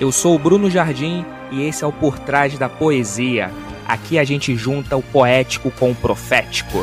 [0.00, 3.50] Eu sou o Bruno Jardim e esse é o Por Trás da Poesia.
[3.86, 6.78] Aqui a gente junta o poético com o profético.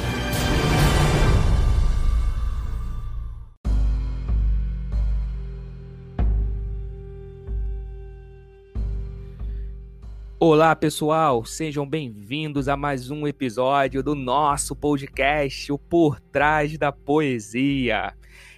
[10.39, 16.91] Olá pessoal, sejam bem-vindos a mais um episódio do nosso podcast, o Por Trás da
[16.91, 18.13] Poesia.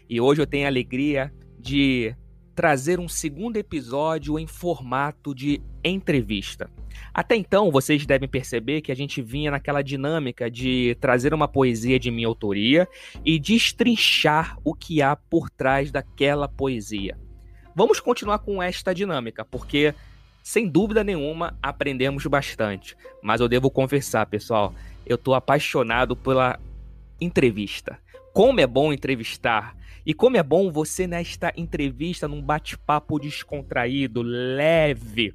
[0.10, 2.14] E hoje eu tenho a alegria de
[2.60, 6.70] trazer um segundo episódio em formato de entrevista.
[7.13, 11.98] Até então, vocês devem perceber que a gente vinha naquela dinâmica de trazer uma poesia
[11.98, 12.86] de minha autoria
[13.23, 17.17] e destrinchar o que há por trás daquela poesia.
[17.73, 19.95] Vamos continuar com esta dinâmica, porque
[20.44, 22.94] sem dúvida nenhuma aprendemos bastante.
[23.23, 26.59] Mas eu devo confessar, pessoal, eu estou apaixonado pela
[27.22, 27.98] entrevista.
[28.34, 35.34] Como é bom entrevistar e como é bom você nesta entrevista, num bate-papo descontraído, leve,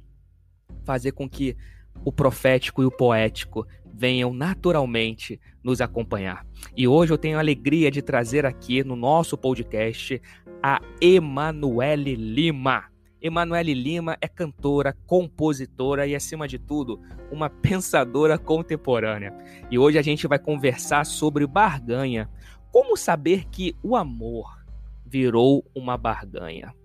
[0.83, 1.55] fazer com que
[2.03, 6.45] o profético e o poético venham naturalmente nos acompanhar.
[6.75, 10.21] E hoje eu tenho a alegria de trazer aqui no nosso podcast
[10.61, 12.85] a Emanuele Lima.
[13.21, 16.99] Emanuele Lima é cantora, compositora e, acima de tudo,
[17.31, 19.33] uma pensadora contemporânea.
[19.71, 22.29] E hoje a gente vai conversar sobre barganha,
[22.75, 24.61] como saber que o amor
[25.05, 26.75] virou uma barganha?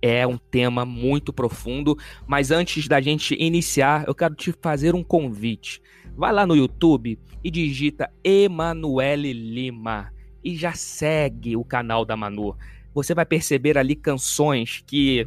[0.00, 5.02] É um tema muito profundo, mas antes da gente iniciar, eu quero te fazer um
[5.02, 5.82] convite.
[6.16, 10.12] Vai lá no YouTube e digita Emanuele Lima
[10.44, 12.56] e já segue o canal da Manu.
[12.94, 15.26] Você vai perceber ali canções que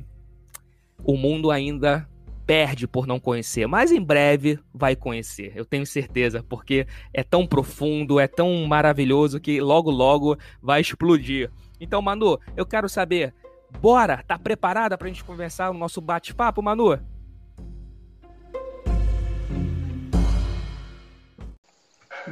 [1.03, 2.09] o mundo ainda
[2.51, 7.47] perde por não conhecer, mas em breve vai conhecer, eu tenho certeza, porque é tão
[7.47, 11.49] profundo, é tão maravilhoso que logo logo vai explodir.
[11.79, 13.33] Então, Manu, eu quero saber,
[13.79, 16.99] bora, tá preparada pra gente conversar o nosso bate-papo, Manu?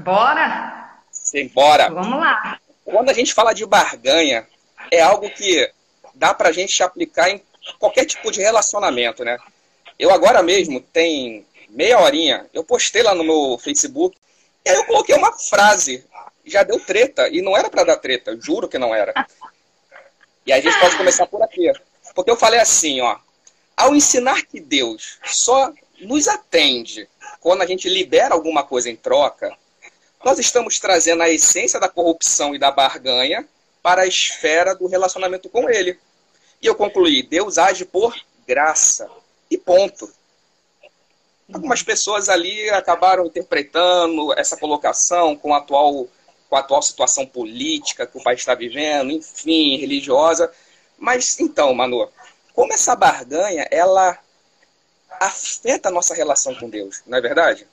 [0.04, 1.00] Bora?
[1.14, 1.90] Sim, bora.
[1.90, 2.60] Vamos lá.
[2.84, 4.46] Quando a gente fala de barganha,
[4.92, 5.72] é algo que
[6.14, 7.42] dá pra gente aplicar em
[7.80, 9.38] qualquer tipo de relacionamento, né?
[10.00, 14.18] Eu agora mesmo, tem meia horinha, eu postei lá no meu Facebook,
[14.66, 16.06] e aí eu coloquei uma frase,
[16.46, 19.14] já deu treta, e não era para dar treta, juro que não era.
[20.46, 21.72] E a gente pode começar por aqui.
[22.16, 23.18] Porque eu falei assim, ó,
[23.76, 27.08] ao ensinar que Deus só nos atende
[27.40, 29.56] quando a gente libera alguma coisa em troca,
[30.24, 33.48] nós estamos trazendo a essência da corrupção e da barganha
[33.81, 35.98] para a esfera do relacionamento com Ele.
[36.62, 38.16] E eu concluí: Deus age por
[38.48, 39.10] graça.
[39.50, 40.10] E ponto.
[41.52, 46.08] Algumas pessoas ali acabaram interpretando essa colocação com a atual,
[46.48, 50.52] com a atual situação política que o país está vivendo, enfim, religiosa.
[50.98, 52.08] Mas então, Manu,
[52.54, 54.18] como essa barganha ela
[55.20, 57.66] afeta a nossa relação com Deus, não é verdade?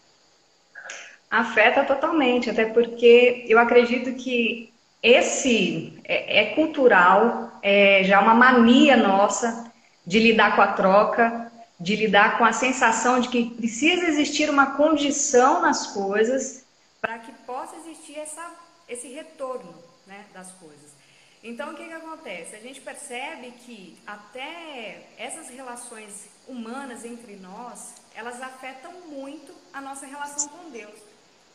[1.31, 4.72] Afeta totalmente, até porque eu acredito que
[5.03, 9.70] esse é, é cultural, é já uma mania nossa
[10.06, 11.45] de lidar com a troca,
[11.78, 16.64] de lidar com a sensação de que precisa existir uma condição nas coisas
[17.00, 18.50] para que possa existir essa,
[18.88, 19.75] esse retorno
[20.06, 20.97] né, das coisas.
[21.42, 22.56] Então, o que, que acontece?
[22.56, 30.06] A gente percebe que até essas relações humanas entre nós, elas afetam muito a nossa
[30.06, 30.98] relação com Deus.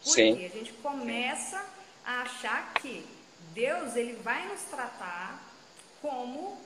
[0.03, 0.46] Porque Sim.
[0.46, 1.62] a gente começa
[2.06, 3.06] a achar que
[3.53, 5.42] Deus ele vai nos tratar
[6.02, 6.58] como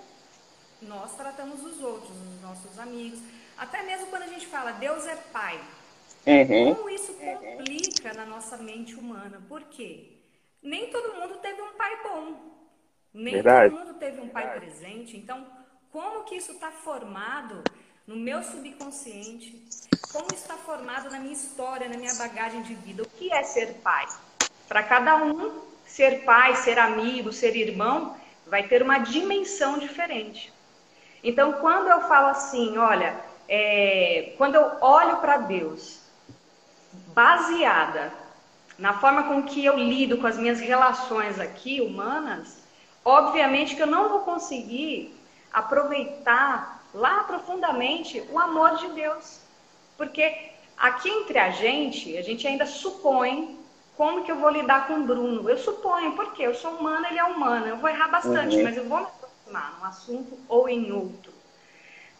[0.82, 3.20] nós tratamos os outros, os nossos amigos.
[3.58, 5.60] Até mesmo quando a gente fala Deus é Pai,
[6.26, 6.76] uhum.
[6.76, 9.42] como isso complica na nossa mente humana?
[9.48, 10.12] Por quê?
[10.62, 12.56] Nem todo mundo teve um pai bom.
[13.14, 13.74] Nem Verdade.
[13.74, 14.66] todo mundo teve um pai Verdade.
[14.66, 15.16] presente.
[15.16, 15.46] Então,
[15.92, 17.64] como que isso está formado
[18.06, 19.64] no meu subconsciente?
[20.12, 23.04] Como isso está formado na minha história, na minha bagagem de vida?
[23.04, 24.06] O que é ser pai?
[24.68, 28.18] Para cada um, ser pai, ser amigo, ser irmão,
[28.48, 30.52] vai ter uma dimensão diferente.
[31.24, 36.00] Então, quando eu falo assim, olha, é, quando eu olho para Deus,
[37.14, 38.12] baseada
[38.78, 42.58] na forma com que eu lido com as minhas relações aqui humanas,
[43.04, 45.16] obviamente que eu não vou conseguir
[45.54, 49.40] aproveitar lá profundamente o amor de Deus.
[49.98, 53.58] Porque aqui entre a gente, a gente ainda supõe
[53.96, 55.50] como que eu vou lidar com o Bruno.
[55.50, 57.68] Eu suponho, porque eu sou humana, ele é humano.
[57.68, 58.64] Eu vou errar bastante, uhum.
[58.64, 61.35] mas eu vou me aproximar num assunto ou em outro.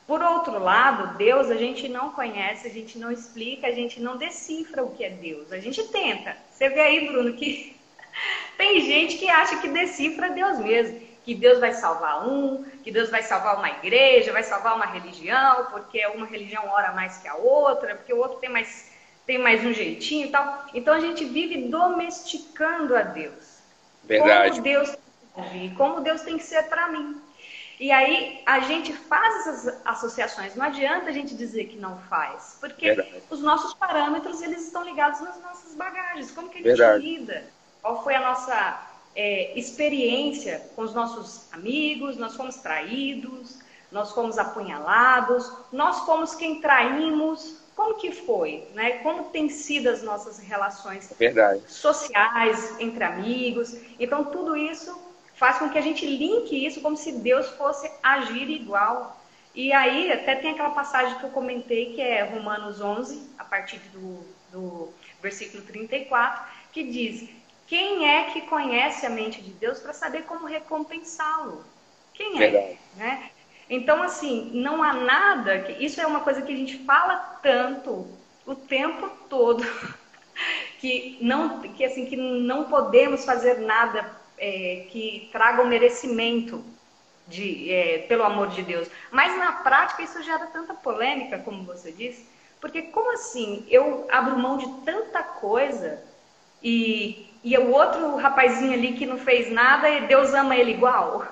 [0.08, 4.18] Por outro lado, Deus a gente não conhece, a gente não explica, a gente não
[4.18, 5.52] decifra o que é Deus.
[5.52, 6.38] A gente tenta.
[6.52, 7.76] Você vê aí, Bruno, que
[8.56, 11.00] tem gente que acha que decifra Deus mesmo.
[11.24, 15.66] que Deus vai salvar um, que Deus vai salvar uma igreja, vai salvar uma religião,
[15.72, 18.92] porque uma religião ora mais que a outra, porque o outro tem mais,
[19.26, 20.68] tem mais um jeitinho e tal.
[20.72, 23.56] Então a gente vive domesticando a Deus.
[24.04, 24.52] Verdade.
[24.52, 27.20] Como Deus tem que ouvir, como Deus tem que ser para mim.
[27.80, 30.56] E aí a gente faz essas associações.
[30.56, 33.24] Não adianta a gente dizer que não faz, porque Verdade.
[33.30, 36.32] os nossos parâmetros eles estão ligados nas nossas bagagens.
[36.32, 37.04] Como que a gente Verdade.
[37.04, 37.44] lida?
[37.82, 42.18] Qual foi a nossa é, experiência com os nossos amigos?
[42.18, 43.60] Nós fomos traídos,
[43.92, 47.64] nós fomos apunhalados, nós fomos quem traímos.
[47.76, 49.00] Como que foi, né?
[49.00, 51.62] Como tem sido as nossas relações Verdade.
[51.68, 53.76] sociais entre amigos?
[54.00, 54.98] Então tudo isso
[55.36, 59.22] faz com que a gente linke isso como se Deus fosse agir igual.
[59.54, 63.80] E aí, até tem aquela passagem que eu comentei, que é Romanos 11, a partir
[63.94, 67.30] do, do versículo 34, que diz:
[67.68, 71.64] Quem é que conhece a mente de Deus para saber como recompensá-lo?
[72.14, 72.50] Quem é?
[72.50, 72.80] Verdade.
[72.98, 73.30] Né?
[73.70, 75.60] Então, assim, não há nada.
[75.60, 78.08] Que, isso é uma coisa que a gente fala tanto
[78.46, 79.64] o tempo todo.
[80.78, 86.64] Que não, que, assim, que não podemos fazer nada é, que tragam merecimento
[87.28, 88.88] de, é, pelo amor de Deus.
[89.12, 92.28] Mas na prática isso gera tanta polêmica, como você disse,
[92.60, 96.02] porque como assim eu abro mão de tanta coisa
[96.62, 101.26] e, e o outro rapazinho ali que não fez nada e Deus ama ele igual?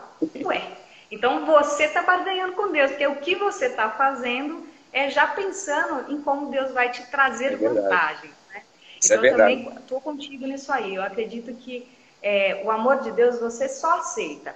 [0.43, 0.61] Ué,
[1.09, 6.11] então você está barganhando com Deus, porque o que você está fazendo é já pensando
[6.11, 8.29] em como Deus vai te trazer é vantagem.
[8.53, 8.61] Né?
[9.03, 10.95] Então é eu também estou contigo nisso aí.
[10.95, 11.87] Eu acredito que
[12.23, 14.55] é, o amor de Deus você só aceita.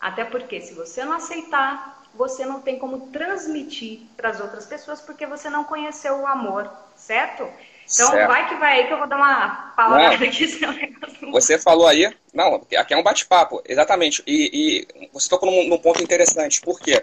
[0.00, 5.00] Até porque se você não aceitar, você não tem como transmitir para as outras pessoas
[5.00, 7.48] porque você não conheceu o amor, certo?
[7.84, 8.28] Então certo.
[8.28, 10.46] vai que vai aí que eu vou dar uma palavra aqui.
[11.32, 14.22] Você falou aí, não, aqui é um bate-papo, exatamente.
[14.26, 17.02] E, e, você tocou num, num, ponto interessante, porque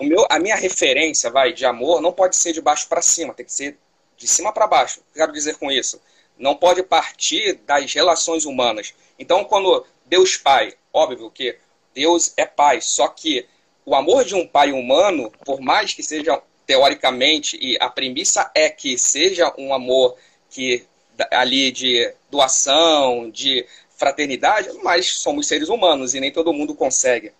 [0.00, 3.34] o meu, a minha referência, vai, de amor não pode ser de baixo para cima,
[3.34, 3.78] tem que ser
[4.16, 5.00] de cima para baixo.
[5.00, 6.00] O que eu quero dizer com isso?
[6.42, 8.92] Não pode partir das relações humanas.
[9.16, 11.56] Então, quando Deus Pai, óbvio que
[11.94, 13.46] Deus é Pai, só que
[13.86, 18.68] o amor de um pai humano, por mais que seja teoricamente, e a premissa é
[18.68, 20.16] que seja um amor
[20.50, 20.84] que
[21.30, 23.64] ali de doação, de
[23.96, 27.30] fraternidade, mas somos seres humanos e nem todo mundo consegue.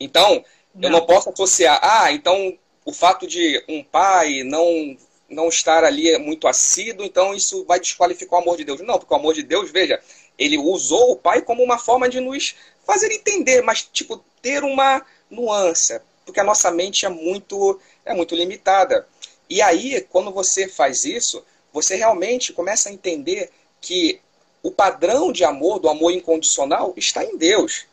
[0.00, 0.42] Então,
[0.74, 0.88] não.
[0.88, 2.56] eu não posso associar, ah, então
[2.86, 4.96] o fato de um pai não
[5.34, 8.80] não estar ali muito assíduo, então isso vai desqualificar o amor de Deus.
[8.80, 10.00] Não, porque o amor de Deus, veja,
[10.38, 12.54] ele usou o pai como uma forma de nos
[12.86, 18.34] fazer entender, mas tipo ter uma nuance, porque a nossa mente é muito é muito
[18.34, 19.06] limitada.
[19.48, 24.20] E aí, quando você faz isso, você realmente começa a entender que
[24.62, 27.86] o padrão de amor, do amor incondicional, está em Deus.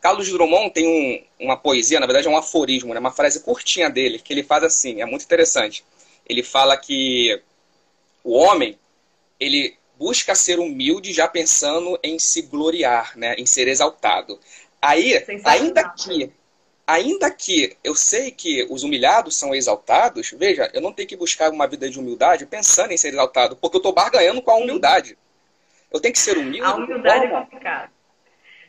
[0.00, 3.00] Carlos Drummond tem um, uma poesia, na verdade é um aforismo, né?
[3.00, 5.82] uma frase curtinha dele, que ele faz assim, é muito interessante
[6.26, 7.40] ele fala que
[8.22, 8.78] o homem,
[9.38, 14.38] ele busca ser humilde já pensando em se gloriar, né, em ser exaltado.
[14.80, 16.32] Aí, ainda que
[16.86, 21.50] ainda que eu sei que os humilhados são exaltados, veja, eu não tenho que buscar
[21.50, 25.16] uma vida de humildade pensando em ser exaltado, porque eu estou barganhando com a humildade.
[25.90, 26.60] Eu tenho que ser humilde.
[26.60, 27.90] A humildade é complicada.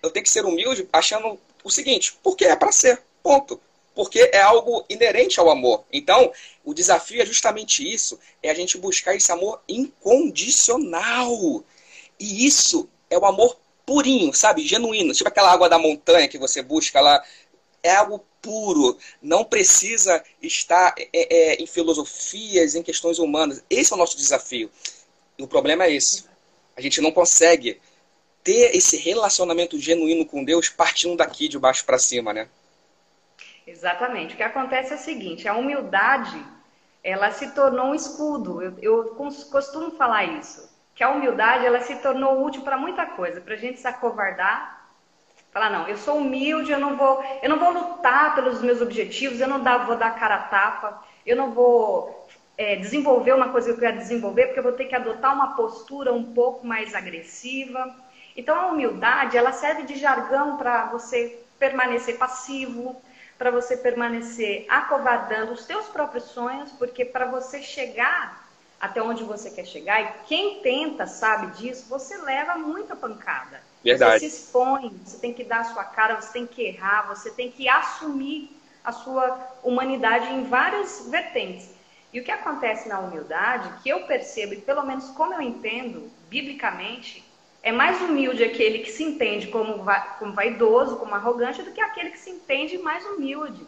[0.02, 3.60] Eu tenho que ser humilde achando o seguinte, porque é para ser, ponto
[3.96, 5.86] porque é algo inerente ao amor.
[5.92, 6.32] Então,
[6.64, 11.64] o desafio é justamente isso, é a gente buscar esse amor incondicional.
[12.20, 14.68] E isso é o amor purinho, sabe?
[14.68, 15.14] Genuíno.
[15.14, 17.24] Tipo aquela água da montanha que você busca lá.
[17.82, 18.98] É algo puro.
[19.22, 23.64] Não precisa estar é, é, em filosofias, em questões humanas.
[23.70, 24.70] Esse é o nosso desafio.
[25.38, 26.26] E o problema é esse.
[26.76, 27.80] A gente não consegue
[28.44, 32.50] ter esse relacionamento genuíno com Deus partindo daqui de baixo para cima, né?
[33.66, 34.34] Exatamente.
[34.34, 36.44] O que acontece é o seguinte: a humildade
[37.04, 38.62] ela se tornou um escudo.
[38.62, 39.16] Eu, eu
[39.52, 43.58] costumo falar isso, que a humildade ela se tornou útil para muita coisa, para a
[43.58, 44.90] gente se acovardar,
[45.52, 49.40] falar não, eu sou humilde, eu não vou, eu não vou lutar pelos meus objetivos,
[49.40, 53.68] eu não dá, vou dar cara a tapa, eu não vou é, desenvolver uma coisa
[53.68, 56.96] que eu quero desenvolver, porque eu vou ter que adotar uma postura um pouco mais
[56.96, 57.96] agressiva.
[58.36, 62.96] Então a humildade ela serve de jargão para você permanecer passivo,
[63.38, 68.46] para você permanecer acovardando os seus próprios sonhos, porque para você chegar
[68.80, 73.62] até onde você quer chegar, e quem tenta sabe disso, você leva muita pancada.
[73.84, 74.20] Verdade.
[74.20, 77.32] Você se expõe, você tem que dar a sua cara, você tem que errar, você
[77.32, 81.74] tem que assumir a sua humanidade em várias vertentes.
[82.14, 86.12] E o que acontece na humildade, que eu percebo, e pelo menos como eu entendo,
[86.30, 87.25] biblicamente,
[87.66, 91.82] é mais humilde aquele que se entende como, va como vaidoso, como arrogante, do que
[91.82, 93.66] aquele que se entende mais humilde,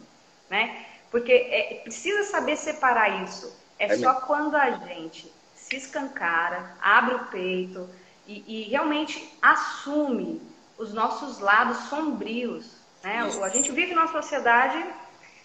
[0.48, 0.86] né?
[1.10, 3.52] Porque é, precisa saber separar isso.
[3.76, 4.26] É, é só mesmo.
[4.28, 7.90] quando a gente se escancara, abre o peito
[8.24, 10.40] e, e realmente assume
[10.78, 12.76] os nossos lados sombrios.
[13.02, 13.18] Né?
[13.42, 14.80] A gente vive numa sociedade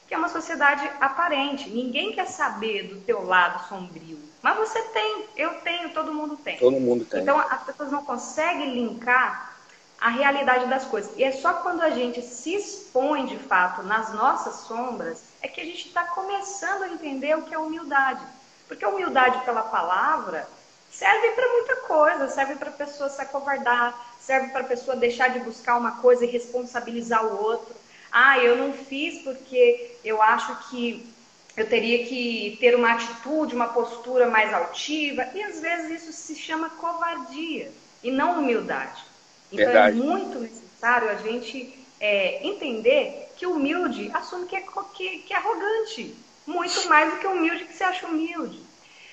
[0.07, 1.71] que é uma sociedade aparente.
[1.71, 4.19] Ninguém quer saber do teu lado sombrio.
[4.43, 6.57] Mas você tem, eu tenho, todo mundo tem.
[6.57, 7.21] Todo mundo tem.
[7.21, 9.55] Então as pessoas não conseguem linkar
[10.01, 11.13] a realidade das coisas.
[11.17, 15.61] E é só quando a gente se expõe de fato nas nossas sombras é que
[15.61, 18.21] a gente está começando a entender o que é humildade.
[18.67, 20.45] Porque a humildade pela palavra
[20.91, 25.29] serve para muita coisa, serve para a pessoa se acovardar, serve para a pessoa deixar
[25.29, 27.73] de buscar uma coisa e responsabilizar o outro.
[28.11, 31.12] Ah, eu não fiz porque eu acho que
[31.55, 35.27] eu teria que ter uma atitude, uma postura mais altiva.
[35.33, 37.71] E às vezes isso se chama covardia
[38.03, 39.03] e não humildade.
[39.51, 39.99] Então é Verdade.
[39.99, 45.37] é muito necessário a gente é, entender que humilde assume que é, que, que é
[45.37, 46.15] arrogante.
[46.45, 48.59] Muito mais do que humilde que se acha humilde.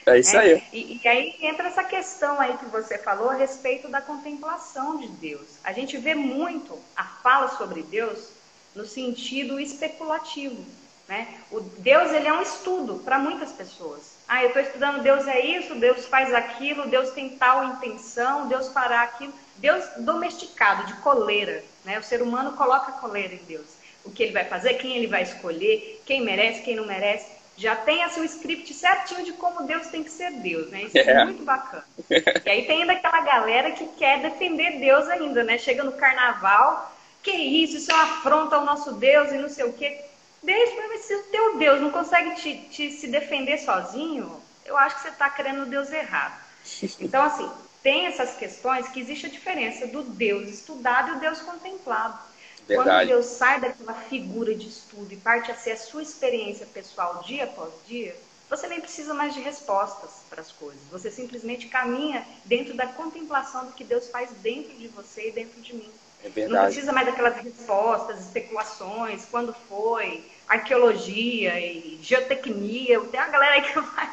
[0.07, 0.53] É isso aí.
[0.53, 4.97] É, e, e, aí entra essa questão aí que você falou a respeito da contemplação
[4.97, 5.47] de Deus.
[5.63, 8.31] A gente vê muito a fala sobre Deus
[8.75, 10.65] no sentido especulativo.
[11.11, 11.27] Né?
[11.51, 14.15] O Deus ele é um estudo para muitas pessoas.
[14.29, 18.69] Ah, eu estou estudando Deus é isso, Deus faz aquilo, Deus tem tal intenção, Deus
[18.69, 19.35] fará aquilo.
[19.57, 21.65] Deus domesticado, de coleira.
[21.85, 21.99] Né?
[21.99, 23.67] O ser humano coloca coleira em Deus.
[24.05, 27.75] O que ele vai fazer, quem ele vai escolher, quem merece, quem não merece já
[27.75, 30.85] tem assim, o script certinho de como Deus tem que ser Deus, né?
[30.85, 31.85] Isso é, é muito bacana.
[32.09, 35.59] E aí tem ainda aquela galera que quer defender Deus ainda, né?
[35.59, 39.65] Chega no carnaval, que isso, isso é uma afronta ao nosso Deus e não sei
[39.67, 40.10] o quê.
[40.41, 44.97] Pra ver se o teu Deus não consegue te, te se defender sozinho, eu acho
[44.97, 46.41] que você está querendo o Deus errado.
[47.01, 47.51] Então, assim,
[47.83, 52.19] tem essas questões que existe a diferença do Deus estudado e o Deus contemplado.
[52.67, 52.89] Verdade.
[52.91, 57.23] Quando Deus sai daquela figura de estudo e parte a ser a sua experiência pessoal
[57.23, 58.17] dia após dia,
[58.49, 60.83] você nem precisa mais de respostas para as coisas.
[60.91, 65.61] Você simplesmente caminha dentro da contemplação do que Deus faz dentro de você e dentro
[65.61, 65.91] de mim.
[66.25, 66.55] É verdade.
[66.55, 73.01] Não precisa mais daquelas respostas, especulações, quando foi, arqueologia e geotecnia.
[73.01, 74.11] Tem uma galera aí que vai.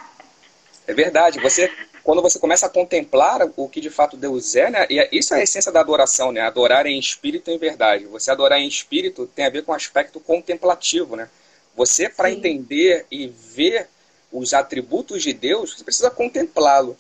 [0.87, 1.39] É verdade.
[1.41, 1.71] Você
[2.07, 4.87] quando você começa a contemplar o que de fato Deus é, né?
[4.89, 6.39] E é, isso é a essência da adoração, né?
[6.39, 8.05] Adorar em espírito e em verdade.
[8.05, 11.27] Você adorar em espírito tem a ver com o aspecto contemplativo, né?
[11.75, 13.89] Você, para entender e ver
[14.31, 16.97] os atributos de Deus, você precisa contemplá-lo.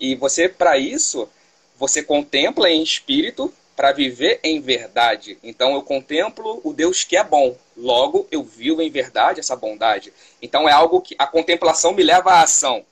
[0.00, 1.28] E você, para isso,
[1.78, 5.38] você contempla em espírito para viver em verdade.
[5.40, 7.56] Então eu contemplo o Deus que é bom.
[7.76, 10.12] Logo, eu vivo em verdade essa bondade.
[10.42, 12.84] Então é algo que a contemplação me leva à ação.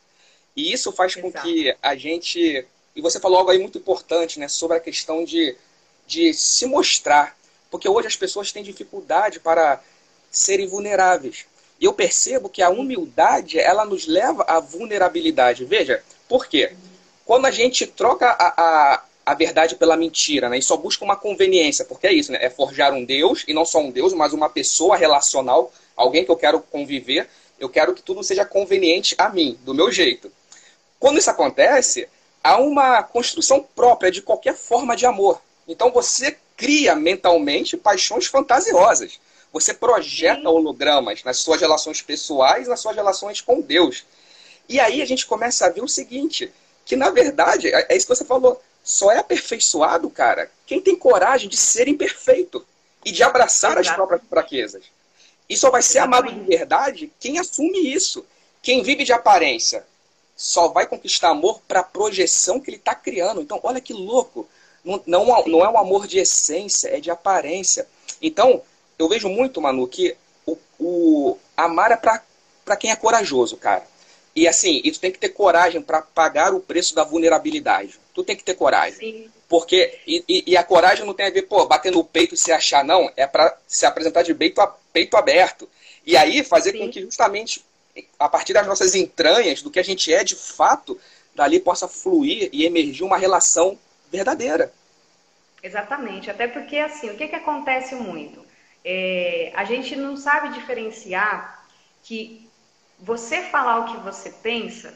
[0.54, 2.64] E isso faz com que a gente.
[2.94, 4.46] E você falou algo aí muito importante, né?
[4.46, 5.56] Sobre a questão de,
[6.06, 7.36] de se mostrar.
[7.68, 9.82] Porque hoje as pessoas têm dificuldade para
[10.30, 11.46] serem vulneráveis.
[11.80, 15.64] E eu percebo que a humildade, ela nos leva à vulnerabilidade.
[15.64, 16.76] Veja, por quê?
[17.24, 20.56] Quando a gente troca a, a, a verdade pela mentira, né?
[20.56, 22.38] E só busca uma conveniência, porque é isso, né?
[22.40, 26.30] É forjar um Deus, e não só um Deus, mas uma pessoa relacional, alguém que
[26.30, 27.28] eu quero conviver.
[27.58, 30.30] Eu quero que tudo seja conveniente a mim, do meu jeito.
[31.00, 32.08] Quando isso acontece,
[32.44, 35.42] há uma construção própria de qualquer forma de amor.
[35.66, 39.18] Então você cria mentalmente paixões fantasiosas.
[39.52, 44.04] Você projeta hologramas nas suas relações pessoais, nas suas relações com Deus.
[44.68, 46.52] E aí a gente começa a ver o seguinte,
[46.84, 50.94] que na verdade, é, é isso que você falou, só é aperfeiçoado, cara, quem tem
[50.94, 52.64] coragem de ser imperfeito
[53.04, 53.88] e de abraçar Exato.
[53.88, 54.84] as próprias fraquezas.
[55.48, 58.24] E só vai ser amado de verdade quem assume isso.
[58.62, 59.84] Quem vive de aparência
[60.36, 63.40] só vai conquistar amor para a projeção que ele está criando.
[63.40, 64.48] Então, olha que louco.
[64.84, 67.88] Não, não, não é um amor de essência, é de aparência.
[68.22, 68.62] Então,
[68.96, 70.16] eu vejo muito, Manu, que
[70.46, 73.84] o, o amar é para quem é corajoso, cara.
[74.36, 77.98] E assim, e tu tem que ter coragem para pagar o preço da vulnerabilidade.
[78.14, 78.98] Tu tem que ter coragem.
[78.98, 79.30] Sim.
[79.48, 82.52] Porque, e, e, a coragem não tem a ver, pô, bater no peito e se
[82.52, 83.10] achar, não.
[83.16, 84.60] É para se apresentar de peito,
[84.92, 85.66] peito aberto.
[86.04, 86.80] E aí fazer Sim.
[86.80, 87.64] com que justamente
[88.18, 91.00] a partir das nossas entranhas, do que a gente é de fato,
[91.34, 93.78] dali possa fluir e emergir uma relação
[94.10, 94.72] verdadeira.
[95.62, 98.44] Exatamente, até porque assim, o que, que acontece muito?
[98.84, 101.66] É, a gente não sabe diferenciar
[102.02, 102.45] que
[102.98, 104.94] você falar o que você pensa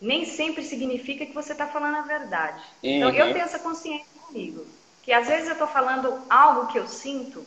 [0.00, 2.62] nem sempre significa que você está falando a verdade.
[2.82, 2.90] Uhum.
[2.90, 4.66] Então eu tenho essa consciência comigo,
[5.02, 7.44] que às vezes eu estou falando algo que eu sinto,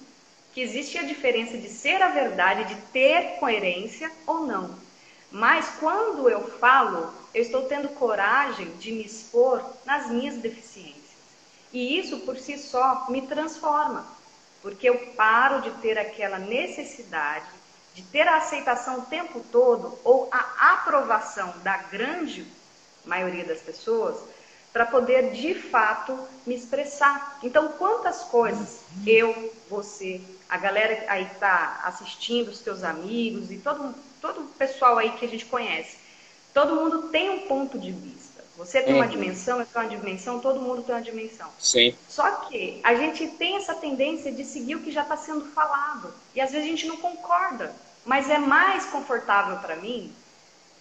[0.54, 4.78] que existe a diferença de ser a verdade, de ter coerência ou não.
[5.32, 10.94] Mas quando eu falo, eu estou tendo coragem de me expor nas minhas deficiências.
[11.72, 14.06] E isso por si só me transforma,
[14.62, 17.48] porque eu paro de ter aquela necessidade
[17.94, 22.46] de ter a aceitação o tempo todo ou a aprovação da grande
[23.06, 24.18] maioria das pessoas
[24.72, 27.38] para poder de fato me expressar.
[27.44, 30.20] Então, quantas coisas eu, você,
[30.50, 35.12] a galera aí que está assistindo, os teus amigos e todo, todo o pessoal aí
[35.12, 35.98] que a gente conhece,
[36.54, 38.23] todo mundo tem um ponto de vista.
[38.56, 39.10] Você tem uma uhum.
[39.10, 41.50] dimensão, eu tenho uma dimensão, todo mundo tem uma dimensão.
[41.58, 41.96] Sim.
[42.08, 46.14] Só que a gente tem essa tendência de seguir o que já está sendo falado.
[46.36, 47.74] E às vezes a gente não concorda.
[48.06, 50.14] Mas é mais confortável para mim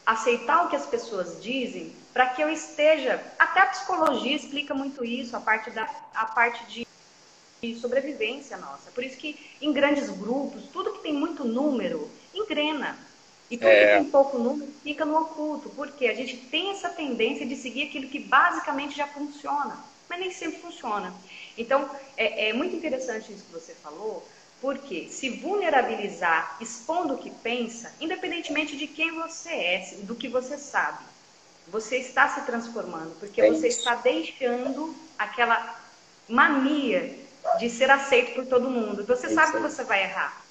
[0.04, 3.22] aceitar o que as pessoas dizem para que eu esteja.
[3.38, 6.86] Até a psicologia explica muito isso, a parte, da, a parte de,
[7.62, 8.90] de sobrevivência nossa.
[8.90, 12.98] Por isso que em grandes grupos, tudo que tem muito número engrena.
[13.52, 13.86] E tudo é...
[13.86, 15.68] que tem pouco número fica no oculto.
[15.70, 19.78] Porque a gente tem essa tendência de seguir aquilo que basicamente já funciona.
[20.08, 21.12] Mas nem sempre funciona.
[21.56, 24.26] Então, é, é muito interessante isso que você falou,
[24.60, 30.56] porque se vulnerabilizar expondo o que pensa, independentemente de quem você é, do que você
[30.56, 31.04] sabe,
[31.68, 35.78] você está se transformando, porque é você está deixando aquela
[36.28, 37.18] mania
[37.58, 39.04] de ser aceito por todo mundo.
[39.04, 40.41] Você é sabe que você vai errar.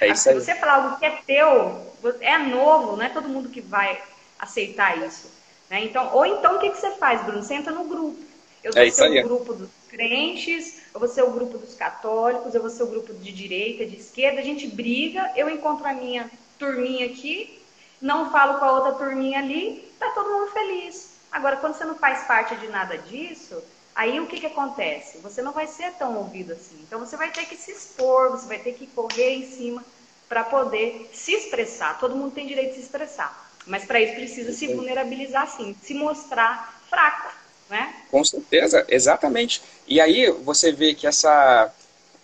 [0.00, 3.60] É se você falar algo que é teu, é novo, não é todo mundo que
[3.60, 4.00] vai
[4.38, 5.30] aceitar isso.
[5.68, 5.84] Né?
[5.84, 7.42] Então, ou então o que, que você faz, Bruno?
[7.42, 8.18] Você entra no grupo.
[8.62, 11.74] Eu é vou é ser o grupo dos crentes, eu vou ser o grupo dos
[11.74, 15.86] católicos, eu vou ser o grupo de direita, de esquerda, a gente briga, eu encontro
[15.86, 17.62] a minha turminha aqui,
[18.00, 21.18] não falo com a outra turminha ali, tá todo mundo feliz.
[21.30, 23.62] Agora, quando você não faz parte de nada disso,
[23.98, 25.18] aí o que, que acontece?
[25.18, 26.78] Você não vai ser tão ouvido assim.
[26.86, 29.84] Então você vai ter que se expor, você vai ter que correr em cima
[30.28, 31.98] para poder se expressar.
[31.98, 33.50] Todo mundo tem direito de se expressar.
[33.66, 37.34] Mas para isso precisa se vulnerabilizar sim, se mostrar fraco,
[37.68, 37.92] né?
[38.08, 39.60] Com certeza, exatamente.
[39.86, 41.74] E aí você vê que essa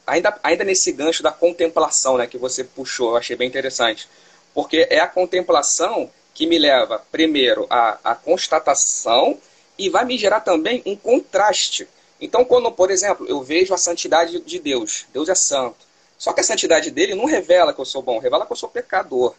[0.07, 4.09] ainda ainda nesse gancho da contemplação, né, que você puxou, eu achei bem interessante.
[4.55, 9.37] Porque é a contemplação que me leva, primeiro, à, à constatação
[9.79, 11.89] e vai me gerar também um contraste.
[12.21, 15.85] Então, quando, por exemplo, eu vejo a santidade de Deus, Deus é santo.
[16.17, 18.69] Só que a santidade dele não revela que eu sou bom, revela que eu sou
[18.69, 19.35] pecador.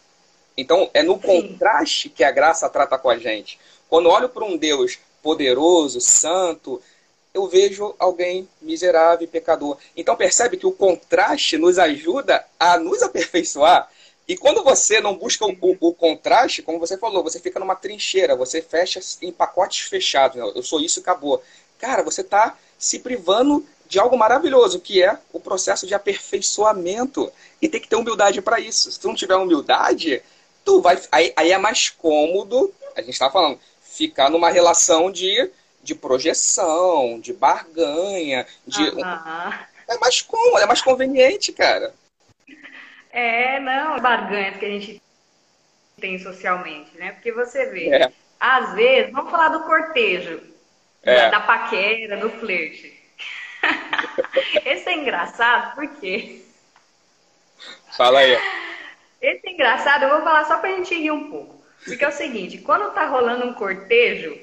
[0.58, 3.60] Então, é no contraste que a graça trata com a gente.
[3.90, 6.82] Quando olho para um Deus poderoso, santo,
[7.34, 9.78] eu vejo alguém miserável e pecador.
[9.96, 13.90] Então, percebe que o contraste nos ajuda a nos aperfeiçoar.
[14.28, 18.36] E quando você não busca o, o, contraste, como você falou, você fica numa trincheira,
[18.36, 20.38] você fecha em pacotes fechados.
[20.38, 20.52] Né?
[20.56, 21.44] Eu sou isso e acabou.
[21.78, 27.32] Cara, você está se privando de algo maravilhoso, que é o processo de aperfeiçoamento.
[27.62, 28.92] E tem que ter humildade para isso.
[28.92, 30.24] Se tu não tiver humildade,
[30.64, 31.00] tu vai.
[31.12, 35.52] Aí, aí é mais cômodo, a gente está falando, ficar numa relação de,
[35.84, 38.92] de projeção, de barganha, de.
[39.88, 41.94] É mais cômodo, é mais conveniente, cara.
[43.16, 45.02] É, não, barganhas que a gente
[46.02, 47.14] tem socialmente, né?
[47.14, 48.12] Porque você vê, é.
[48.38, 50.42] às vezes, vamos falar do cortejo,
[51.02, 51.30] é.
[51.30, 52.94] da, paquera, do flerte.
[54.66, 56.44] Esse é engraçado porque.
[57.96, 58.38] Fala aí.
[59.22, 61.64] Esse é engraçado, eu vou falar só pra gente rir um pouco.
[61.86, 64.38] Porque é o seguinte, quando tá rolando um cortejo,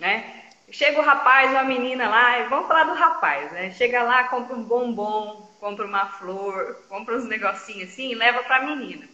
[0.00, 0.46] né?
[0.72, 3.70] Chega o rapaz ou a menina lá, vamos falar do rapaz, né?
[3.70, 8.56] Chega lá, compra um bombom, compra uma flor, compra uns negocinhos assim e leva para
[8.56, 9.06] a menina.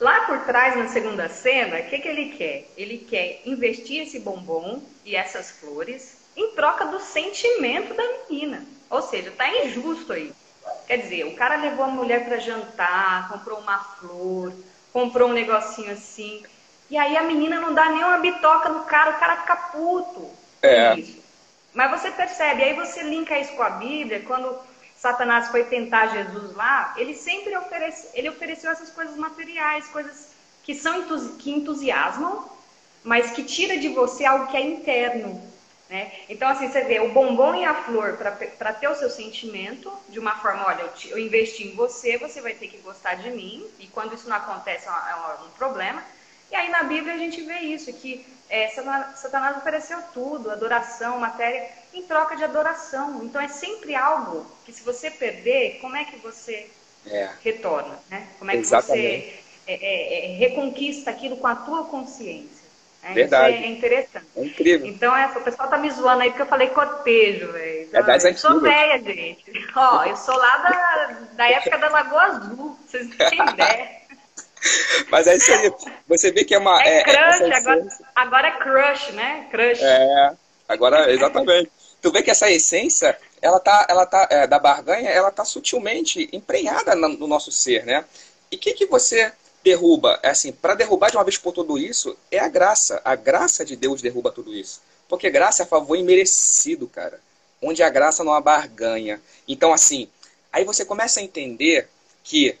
[0.00, 2.68] Lá por trás, na segunda cena, o que, que ele quer?
[2.76, 8.64] Ele quer investir esse bombom e essas flores em troca do sentimento da menina.
[8.90, 10.32] Ou seja, tá injusto aí.
[10.86, 14.52] Quer dizer, o cara levou a mulher para jantar, comprou uma flor,
[14.92, 16.42] comprou um negocinho assim.
[16.90, 20.30] E aí a menina não dá nem uma bitoca no cara, o cara fica puto.
[20.62, 20.96] É.
[21.72, 24.58] Mas você percebe, aí você linka isso com a Bíblia, quando
[25.02, 30.28] Satanás foi tentar Jesus lá, ele sempre oferece, ele ofereceu essas coisas materiais, coisas
[30.62, 31.02] que são
[31.38, 32.48] que entusiasmam,
[33.02, 35.42] mas que tira de você algo que é interno.
[35.90, 36.12] Né?
[36.28, 40.20] Então, assim, você vê o bombom e a flor para ter o seu sentimento de
[40.20, 43.28] uma forma, olha, eu, te, eu, investi em você, você vai ter que gostar de
[43.32, 46.00] mim, e quando isso não acontece é, um, é um problema.
[46.48, 51.81] E aí na Bíblia a gente vê isso, que é, Satanás ofereceu tudo, adoração, matéria,
[51.94, 53.22] em troca de adoração.
[53.24, 56.68] Então é sempre algo que se você perder, como é que você
[57.06, 57.30] é.
[57.42, 57.98] retorna?
[58.10, 58.26] Né?
[58.38, 59.26] Como é que Exatamente.
[59.26, 62.62] você é, é, é, reconquista aquilo com a tua consciência?
[63.02, 63.56] É, Verdade.
[63.56, 64.26] Isso é interessante.
[64.36, 64.86] É incrível.
[64.86, 67.88] Então, é, o pessoal tá me zoando aí porque eu falei cortejo, velho.
[67.88, 69.44] Então, é eu sou velha, gente.
[69.74, 74.02] Ó, eu sou lá da, da época da Lagoa Azul, vocês não têm ideia.
[75.10, 75.72] Mas é isso aí.
[76.06, 76.80] Você vê que é uma.
[76.82, 79.48] É, é crush, agora, agora é crush, né?
[79.50, 79.82] Crush.
[79.82, 80.32] É,
[80.68, 81.70] agora, exatamente.
[82.02, 86.28] Tu vê que essa essência, ela tá, ela tá, é, da barganha, ela tá sutilmente
[86.32, 88.04] emprenhada no nosso ser, né?
[88.50, 90.18] E o que, que você derruba?
[90.22, 93.00] É assim, para derrubar de uma vez por tudo isso, é a graça.
[93.04, 94.82] A graça de Deus derruba tudo isso.
[95.08, 97.20] Porque graça é favor imerecido, cara.
[97.62, 99.22] Onde a graça não há barganha.
[99.46, 100.08] Então, assim,
[100.52, 101.88] aí você começa a entender
[102.24, 102.58] que,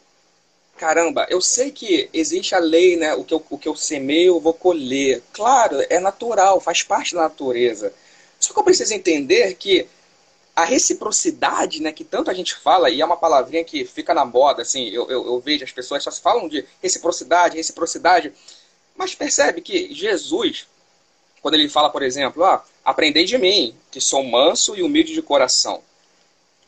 [0.76, 3.14] caramba, eu sei que existe a lei, né?
[3.14, 5.20] O que eu, o que eu semeio, eu vou colher.
[5.32, 7.92] Claro, é natural, faz parte da natureza.
[8.42, 9.88] Só que eu preciso entender que
[10.54, 14.24] a reciprocidade, né, que tanto a gente fala, e é uma palavrinha que fica na
[14.24, 18.32] moda, assim, eu, eu, eu vejo as pessoas só falam de reciprocidade, reciprocidade,
[18.96, 20.66] mas percebe que Jesus,
[21.40, 25.22] quando ele fala, por exemplo, ah, aprendei de mim, que sou manso e humilde de
[25.22, 25.80] coração,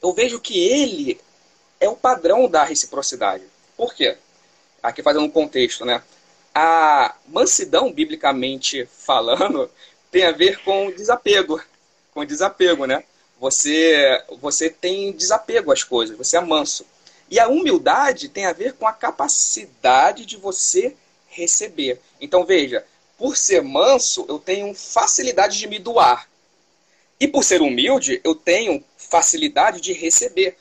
[0.00, 1.20] eu vejo que ele
[1.80, 3.44] é o padrão da reciprocidade.
[3.76, 4.16] Por quê?
[4.80, 6.02] Aqui fazendo um contexto, né?
[6.54, 9.68] A mansidão, biblicamente falando,
[10.14, 11.60] tem a ver com desapego,
[12.12, 13.02] com desapego, né?
[13.40, 16.86] Você, você tem desapego às coisas, você é manso.
[17.28, 20.94] E a humildade tem a ver com a capacidade de você
[21.26, 22.00] receber.
[22.20, 22.86] Então veja,
[23.18, 26.28] por ser manso, eu tenho facilidade de me doar.
[27.18, 30.56] E por ser humilde, eu tenho facilidade de receber.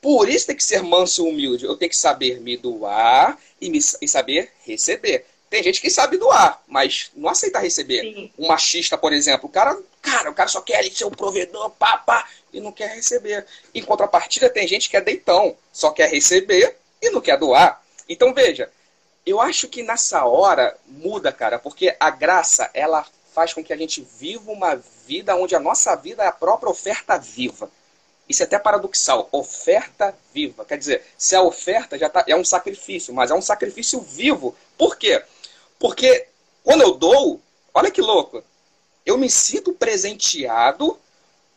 [0.00, 1.64] Por isso tem que ser manso e humilde.
[1.64, 5.26] Eu tenho que saber me doar e, me, e saber receber.
[5.52, 8.00] Tem gente que sabe doar, mas não aceita receber.
[8.00, 8.32] Sim.
[8.38, 11.98] Um machista, por exemplo, o cara, cara, o cara só quer ser o provedor, pá,
[11.98, 13.44] pá, e não quer receber.
[13.74, 17.82] Em contrapartida, tem gente que é deitão, só quer receber e não quer doar.
[18.08, 18.70] Então, veja,
[19.26, 23.76] eu acho que nessa hora muda, cara, porque a graça, ela faz com que a
[23.76, 27.70] gente viva uma vida onde a nossa vida é a própria oferta viva.
[28.26, 29.28] Isso é até paradoxal.
[29.30, 30.64] Oferta viva.
[30.64, 34.56] Quer dizer, se a oferta já tá, é um sacrifício, mas é um sacrifício vivo.
[34.78, 35.22] Por quê?
[35.82, 36.28] Porque
[36.62, 37.40] quando eu dou,
[37.74, 38.40] olha que louco,
[39.04, 40.96] eu me sinto presenteado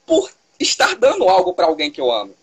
[0.03, 2.33] por estar dando algo para alguém que eu amo.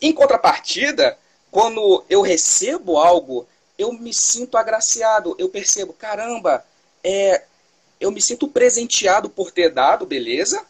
[0.00, 1.18] Em contrapartida,
[1.50, 6.64] quando eu recebo algo, eu me sinto agraciado, eu percebo, caramba,
[7.02, 7.42] é,
[7.98, 10.64] eu me sinto presenteado por ter dado, beleza?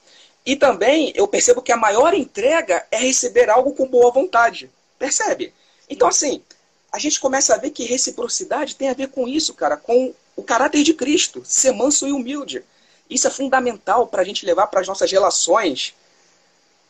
[0.46, 4.70] E também eu percebo que a maior entrega é receber algo com boa vontade.
[4.98, 5.52] Percebe?
[5.90, 6.42] Então, assim,
[6.92, 10.42] a gente começa a ver que reciprocidade tem a ver com isso, cara, com o
[10.42, 12.64] caráter de Cristo, ser manso e humilde.
[13.08, 15.94] Isso é fundamental para a gente levar para as nossas relações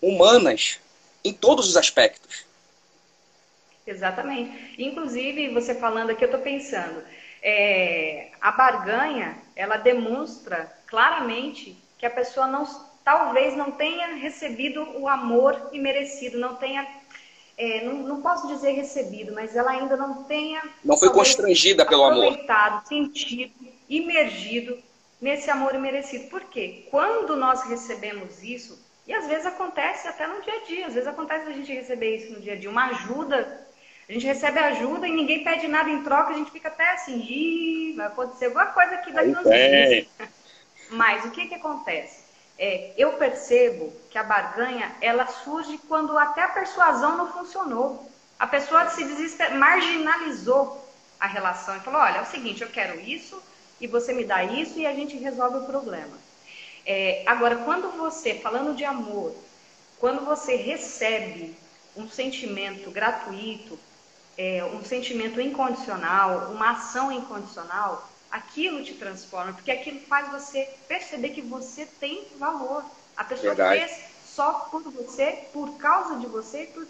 [0.00, 0.78] humanas
[1.24, 2.44] em todos os aspectos.
[3.86, 4.74] Exatamente.
[4.78, 7.02] Inclusive, você falando aqui, eu estou pensando,
[7.42, 12.64] é, a barganha, ela demonstra claramente que a pessoa não,
[13.04, 16.86] talvez não tenha recebido o amor imerecido, não tenha
[17.60, 20.62] é, não, não, posso dizer recebido, mas ela ainda não tenha.
[20.82, 22.38] Não foi constrangida pelo amor.
[22.86, 23.52] sentido,
[23.86, 24.78] imergido
[25.20, 26.30] nesse amor imerecido.
[26.30, 26.86] Por quê?
[26.90, 31.06] Quando nós recebemos isso, e às vezes acontece até no dia a dia, às vezes
[31.06, 33.68] acontece a gente receber isso no dia a dia, uma ajuda.
[34.08, 37.20] A gente recebe ajuda e ninguém pede nada em troca, a gente fica até assim,
[37.20, 40.06] Ih, vai acontecer alguma coisa aqui daqui uns dias.
[40.88, 42.24] Mas o que, que acontece?
[42.62, 48.06] É, eu percebo que a barganha ela surge quando até a persuasão não funcionou.
[48.38, 49.54] A pessoa se desesper...
[49.54, 50.86] marginalizou
[51.18, 53.42] a relação e falou: olha, é o seguinte, eu quero isso
[53.80, 56.18] e você me dá isso e a gente resolve o problema.
[56.84, 59.34] É, agora, quando você, falando de amor,
[59.98, 61.56] quando você recebe
[61.96, 63.78] um sentimento gratuito,
[64.36, 71.30] é, um sentimento incondicional, uma ação incondicional, aquilo te transforma, porque aquilo faz você perceber
[71.30, 72.84] que você tem valor.
[73.16, 73.80] A pessoa Verdade.
[73.80, 76.86] fez só por você, por causa de você, por,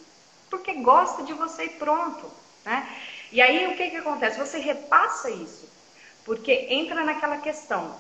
[0.49, 2.31] porque gosta de você e pronto.
[2.65, 2.89] Né?
[3.33, 4.39] E aí o que, que acontece?
[4.39, 5.69] Você repassa isso,
[6.25, 7.97] porque entra naquela questão.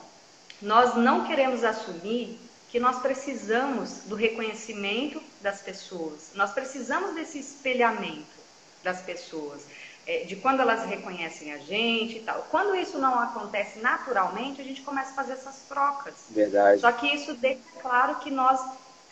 [0.61, 8.39] Nós não queremos assumir que nós precisamos do reconhecimento das pessoas, nós precisamos desse espelhamento
[8.83, 9.63] das pessoas
[10.11, 12.45] é, de quando elas reconhecem a gente e tal.
[12.51, 16.15] Quando isso não acontece naturalmente, a gente começa a fazer essas trocas.
[16.31, 16.81] Verdade.
[16.81, 18.61] Só que isso deixa claro que nós,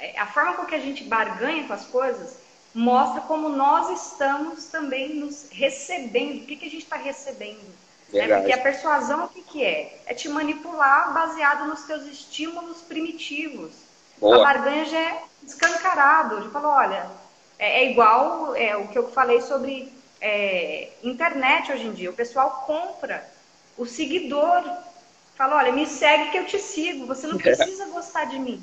[0.01, 2.39] é, a forma com que a gente barganha com as coisas,
[2.75, 6.43] mostra como nós estamos também nos recebendo.
[6.43, 7.73] O que, que a gente está recebendo?
[8.13, 8.27] Né?
[8.27, 10.01] Porque a persuasão, o que, que é?
[10.05, 13.71] É te manipular baseado nos teus estímulos primitivos.
[14.19, 14.39] Boa.
[14.39, 16.41] A barganha já é escancarado.
[16.41, 17.07] De falar, olha,
[17.57, 22.11] é, é igual é, o que eu falei sobre é, internet hoje em dia.
[22.11, 23.29] O pessoal compra
[23.77, 24.65] o seguidor.
[25.37, 27.07] Fala, olha, me segue que eu te sigo.
[27.07, 28.63] Você não precisa gostar de mim.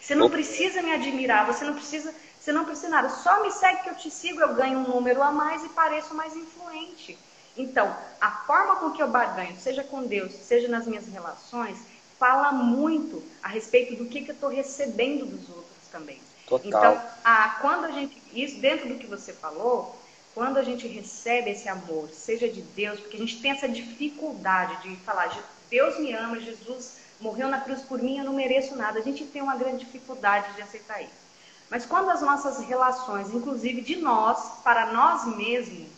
[0.00, 1.46] Você não precisa me admirar.
[1.46, 3.08] Você não precisa, você não precisa nada.
[3.08, 4.40] Só me segue que eu te sigo.
[4.40, 7.18] Eu ganho um número a mais e pareço mais influente.
[7.56, 11.78] Então, a forma com que eu barganho, seja com Deus, seja nas minhas relações,
[12.18, 16.18] fala muito a respeito do que, que eu estou recebendo dos outros também.
[16.46, 16.66] Total.
[16.66, 20.01] Então, a, quando a gente, isso dentro do que você falou,
[20.34, 24.82] quando a gente recebe esse amor, seja de Deus, porque a gente tem essa dificuldade
[24.82, 25.30] de falar,
[25.70, 28.98] Deus me ama, Jesus morreu na cruz por mim, eu não mereço nada.
[28.98, 31.22] A gente tem uma grande dificuldade de aceitar isso.
[31.70, 35.88] Mas quando as nossas relações, inclusive de nós, para nós mesmos,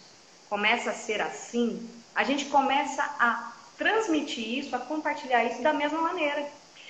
[0.49, 6.01] começa a ser assim, a gente começa a transmitir isso, a compartilhar isso da mesma
[6.01, 6.47] maneira.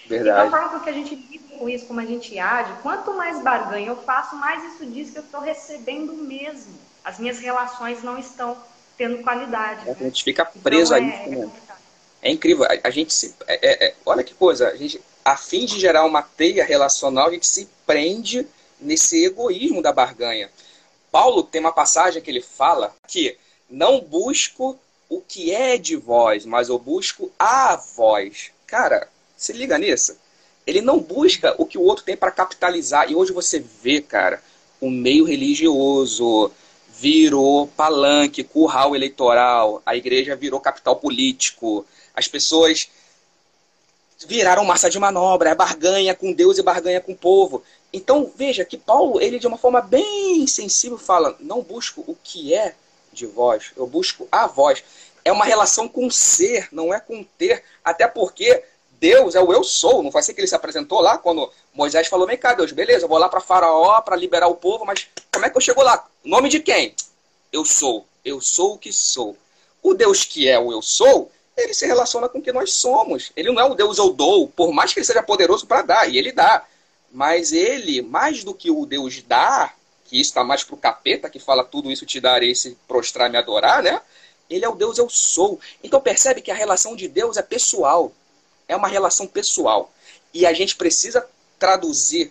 [0.06, 0.46] Verdade.
[0.46, 3.42] E da forma que a gente lida com isso, como a gente age, quanto mais
[3.42, 6.83] barganha eu faço, mais isso diz que eu estou recebendo mesmo.
[7.04, 8.56] As minhas relações não estão
[8.96, 9.82] tendo qualidade.
[9.88, 9.96] É, né?
[10.00, 11.50] A gente fica preso então, a isso, é, né?
[12.22, 12.64] É, é incrível.
[12.64, 13.34] A, a gente se.
[13.46, 14.68] É, é, olha que coisa.
[14.68, 18.46] A gente, a fim de gerar uma teia relacional, a gente se prende
[18.80, 20.50] nesse egoísmo da barganha.
[21.10, 23.36] Paulo tem uma passagem que ele fala que
[23.70, 28.50] não busco o que é de vós, mas eu busco a vós.
[28.66, 30.16] Cara, se liga nisso.
[30.66, 33.10] Ele não busca o que o outro tem para capitalizar.
[33.10, 34.42] E hoje você vê, cara,
[34.80, 36.50] o meio religioso
[37.04, 42.88] virou palanque, curral eleitoral, a igreja virou capital político, as pessoas
[44.26, 47.62] viraram massa de manobra, é barganha com Deus e barganha com o povo.
[47.92, 52.54] Então, veja que Paulo, ele de uma forma bem sensível fala: não busco o que
[52.54, 52.74] é
[53.12, 54.82] de vós, eu busco a vós
[55.26, 57.62] é uma relação com ser, não é com ter.
[57.84, 58.64] Até porque
[58.98, 60.02] Deus é o eu sou.
[60.02, 63.08] Não foi assim que ele se apresentou lá quando Moisés falou: Vem cá, Deus, beleza,
[63.08, 66.06] vou lá para Faraó para liberar o povo, mas como é que eu chego lá?
[66.24, 66.94] Nome de quem?
[67.52, 68.06] Eu sou.
[68.24, 69.36] Eu sou o que sou.
[69.82, 73.32] O Deus que é o eu sou, ele se relaciona com o que nós somos.
[73.36, 76.08] Ele não é o Deus eu dou, por mais que ele seja poderoso para dar,
[76.08, 76.64] e ele dá.
[77.12, 79.72] Mas ele, mais do que o Deus dá,
[80.04, 83.28] que isso está mais para o capeta, que fala tudo isso te darei se prostrar
[83.28, 84.00] me adorar, né?
[84.48, 85.58] Ele é o Deus eu sou.
[85.82, 88.12] Então percebe que a relação de Deus é pessoal.
[88.68, 89.92] É uma relação pessoal.
[90.32, 91.26] E a gente precisa
[91.64, 92.30] traduzir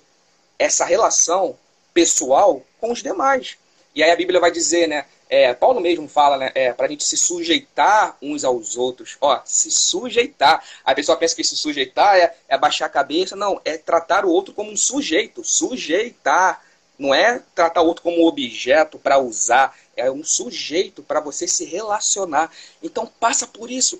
[0.59, 1.57] essa relação
[1.91, 3.57] pessoal com os demais.
[3.95, 5.05] E aí a Bíblia vai dizer, né?
[5.27, 6.51] É, Paulo mesmo fala, né?
[6.53, 9.17] É, para a gente se sujeitar uns aos outros.
[9.19, 10.63] Ó, se sujeitar.
[10.85, 13.35] A pessoa pensa que se sujeitar é, é baixar a cabeça.
[13.35, 15.43] Não, é tratar o outro como um sujeito.
[15.43, 16.63] Sujeitar.
[16.99, 21.47] Não é tratar o outro como um objeto para usar é um sujeito para você
[21.47, 22.51] se relacionar.
[22.81, 23.99] Então passa por isso.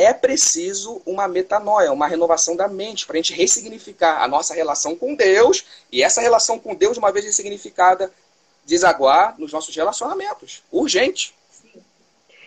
[0.00, 4.94] É preciso uma metanoia, uma renovação da mente, para a gente ressignificar a nossa relação
[4.94, 8.12] com Deus e essa relação com Deus, uma vez ressignificada,
[8.64, 10.62] desaguar nos nossos relacionamentos.
[10.70, 11.34] Urgente.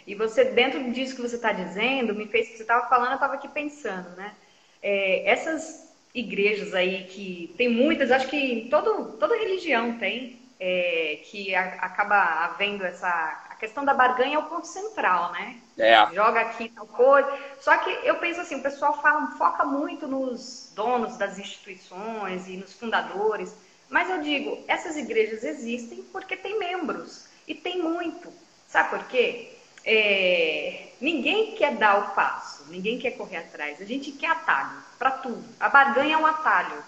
[0.07, 3.15] E você, dentro disso que você está dizendo, me fez que você estava falando, eu
[3.15, 4.33] estava aqui pensando, né?
[4.81, 11.53] É, essas igrejas aí que tem muitas, acho que todo, toda religião tem, é, que
[11.53, 13.50] a, acaba havendo essa.
[13.61, 15.57] A questão da barganha é o ponto central, né?
[15.77, 16.15] É.
[16.15, 17.31] Joga aqui tal coisa.
[17.59, 22.57] Só que eu penso assim, o pessoal fala, foca muito nos donos das instituições e
[22.57, 23.55] nos fundadores.
[23.87, 27.27] Mas eu digo, essas igrejas existem porque tem membros.
[27.47, 28.33] E tem muito.
[28.67, 29.55] Sabe por quê?
[29.85, 33.79] É, ninguém quer dar o passo, ninguém quer correr atrás.
[33.79, 35.43] A gente quer atalho para tudo.
[35.59, 36.83] A barganha é um atalho.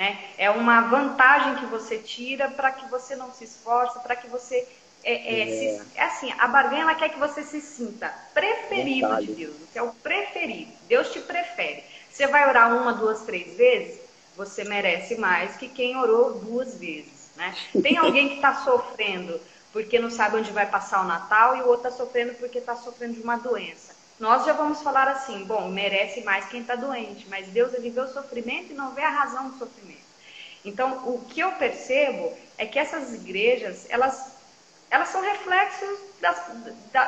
[0.00, 0.18] Né?
[0.38, 4.66] É uma vantagem que você tira para que você não se esforce, para que você.
[5.02, 5.78] É, é, é.
[5.78, 9.26] Se, é assim, a barganha ela quer que você se sinta preferido Vontade.
[9.26, 9.56] de Deus.
[9.56, 10.72] Você é o preferido.
[10.88, 11.84] Deus te prefere.
[12.10, 14.00] Você vai orar uma, duas, três vezes,
[14.36, 17.30] você merece mais que quem orou duas vezes.
[17.36, 17.54] Né?
[17.82, 19.40] Tem alguém que está sofrendo
[19.72, 22.74] porque não sabe onde vai passar o Natal e o outro está sofrendo porque está
[22.74, 23.94] sofrendo de uma doença.
[24.18, 28.00] Nós já vamos falar assim, bom, merece mais quem está doente, mas Deus ele vê
[28.00, 30.10] o sofrimento e não vê a razão do sofrimento.
[30.62, 34.34] Então, o que eu percebo é que essas igrejas, elas,
[34.90, 36.42] elas são reflexos das,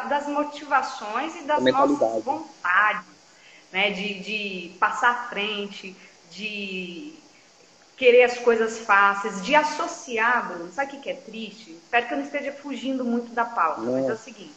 [0.09, 3.05] das motivações e das nossas vontades,
[3.73, 3.91] né?
[3.91, 5.97] De, de passar à frente,
[6.31, 7.15] de
[7.97, 10.73] querer as coisas fáceis, de associar, Bruno.
[10.73, 11.73] Sabe o que é triste?
[11.73, 14.55] Espero que eu não esteja fugindo muito da pauta, mas é o seguinte.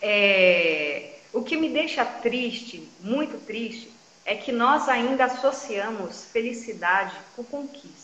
[0.00, 3.90] É, o que me deixa triste, muito triste,
[4.24, 8.01] é que nós ainda associamos felicidade com conquista.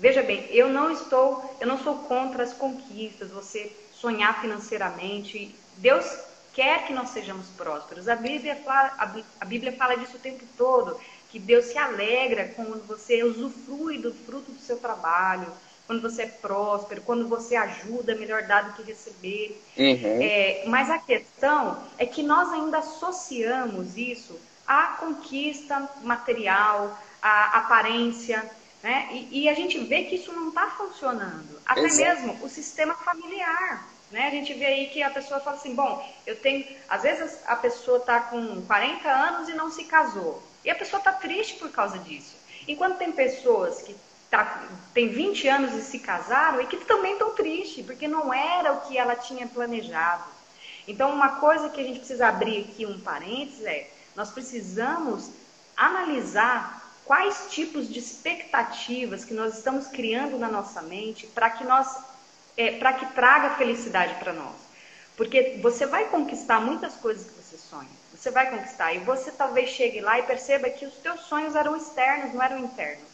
[0.00, 5.54] Veja bem, eu não estou, eu não sou contra as conquistas, você sonhar financeiramente.
[5.76, 6.06] Deus
[6.54, 8.08] quer que nós sejamos prósperos.
[8.08, 10.98] A Bíblia fala, a Bíblia fala disso o tempo todo,
[11.30, 15.52] que Deus se alegra quando você usufrui do fruto do seu trabalho,
[15.86, 19.62] quando você é próspero, quando você ajuda, melhor dado que receber.
[19.76, 20.18] Uhum.
[20.22, 28.48] É, mas a questão é que nós ainda associamos isso à conquista material, à aparência,
[28.82, 29.08] né?
[29.12, 31.60] E, e a gente vê que isso não está funcionando.
[31.66, 32.02] Até Exato.
[32.02, 33.86] mesmo o sistema familiar.
[34.10, 34.26] Né?
[34.26, 36.66] A gente vê aí que a pessoa fala assim, bom, eu tenho.
[36.88, 40.42] Às vezes a pessoa está com 40 anos e não se casou.
[40.64, 42.36] E a pessoa está triste por causa disso.
[42.66, 43.94] Enquanto tem pessoas que
[44.30, 48.72] tá, tem 20 anos e se casaram e que também estão tristes, porque não era
[48.72, 50.24] o que ela tinha planejado.
[50.86, 55.30] Então, uma coisa que a gente precisa abrir aqui um parênteses é, nós precisamos
[55.76, 56.79] analisar
[57.10, 62.04] quais tipos de expectativas que nós estamos criando na nossa mente para que nós,
[62.56, 64.54] é, para que traga felicidade para nós.
[65.16, 67.88] Porque você vai conquistar muitas coisas que você sonha.
[68.14, 68.92] Você vai conquistar.
[68.92, 72.58] E você talvez chegue lá e perceba que os teus sonhos eram externos, não eram
[72.60, 73.10] internos.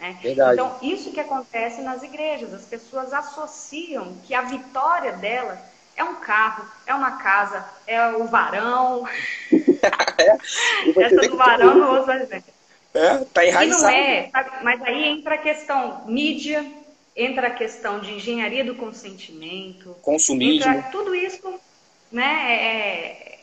[0.00, 0.18] Né?
[0.24, 2.52] Então, isso que acontece nas igrejas.
[2.52, 5.62] As pessoas associam que a vitória dela
[5.96, 9.06] é um carro, é uma casa, é o varão.
[10.18, 11.04] é.
[11.04, 12.57] Essa do varão não usa exemplo.
[12.94, 13.92] É, tá enraizado.
[13.92, 14.30] E não é,
[14.62, 16.64] mas aí entra a questão mídia,
[17.14, 19.96] entra a questão de engenharia do consentimento.
[20.00, 20.84] Consumismo.
[20.90, 21.60] Tudo isso
[22.10, 23.38] né, é,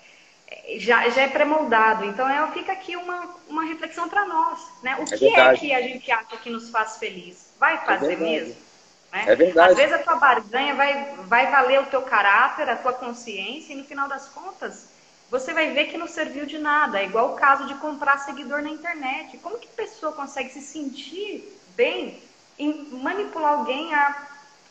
[0.48, 2.06] é, já, já é pré-moldado.
[2.06, 4.60] Então é, fica aqui uma, uma reflexão para nós.
[4.82, 4.96] Né?
[4.98, 5.56] O é que é verdade.
[5.56, 7.54] é que a gente acha que nos faz feliz?
[7.60, 8.56] Vai é fazer mesmo?
[9.12, 9.26] Né?
[9.28, 9.72] É verdade.
[9.72, 13.76] Às vezes a tua barganha vai, vai valer o teu caráter, a tua consciência, e
[13.76, 14.90] no final das contas,
[15.30, 17.00] você vai ver que não serviu de nada.
[17.00, 19.38] É igual o caso de comprar seguidor na internet.
[19.40, 22.22] Como que a pessoa consegue se sentir bem
[22.58, 24.28] em manipular alguém a,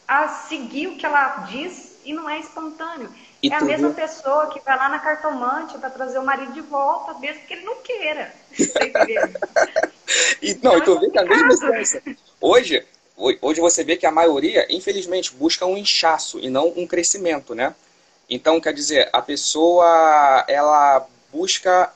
[0.06, 3.12] a seguir o que ela diz e não é espontâneo?
[3.42, 6.62] E é a mesma pessoa que vai lá na cartomante para trazer o marido de
[6.62, 8.34] volta, mesmo que ele não queira.
[10.40, 12.02] e, não, então, e tu vê que a mesma coisa.
[12.40, 12.86] Hoje,
[13.42, 17.74] hoje você vê que a maioria, infelizmente, busca um inchaço e não um crescimento, né?
[18.28, 21.92] Então, quer dizer, a pessoa ela busca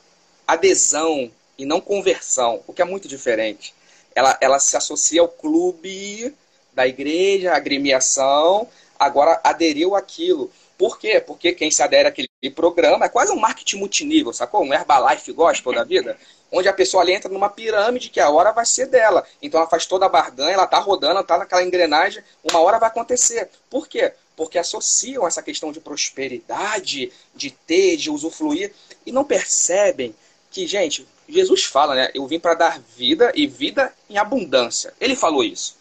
[0.47, 3.73] adesão e não conversão, o que é muito diferente.
[4.15, 6.35] Ela, ela se associa ao clube
[6.73, 10.51] da igreja, agremiação, agora aderiu aquilo.
[10.77, 11.19] Por quê?
[11.19, 14.63] Porque quem se adere àquele programa é quase um marketing multinível, sacou?
[14.63, 16.17] Um Herbalife gospel da vida.
[16.49, 19.25] Onde a pessoa ali entra numa pirâmide que a hora vai ser dela.
[19.41, 22.87] Então ela faz toda a barganha, ela tá rodando, tá naquela engrenagem, uma hora vai
[22.87, 23.49] acontecer.
[23.69, 24.13] Por quê?
[24.39, 28.71] Porque associam essa questão de prosperidade, de ter, de usufruir,
[29.05, 30.15] e não percebem
[30.49, 32.09] que, gente, Jesus fala, né?
[32.13, 34.93] Eu vim para dar vida e vida em abundância.
[34.97, 35.75] Ele falou isso.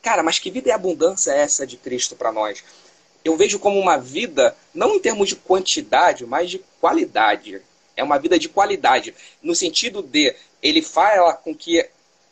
[0.00, 2.62] Cara, mas que vida e abundância é essa de Cristo para nós?
[3.24, 7.60] Eu vejo como uma vida, não em termos de quantidade, mas de qualidade.
[7.96, 11.84] É uma vida de qualidade, no sentido de ele fala com que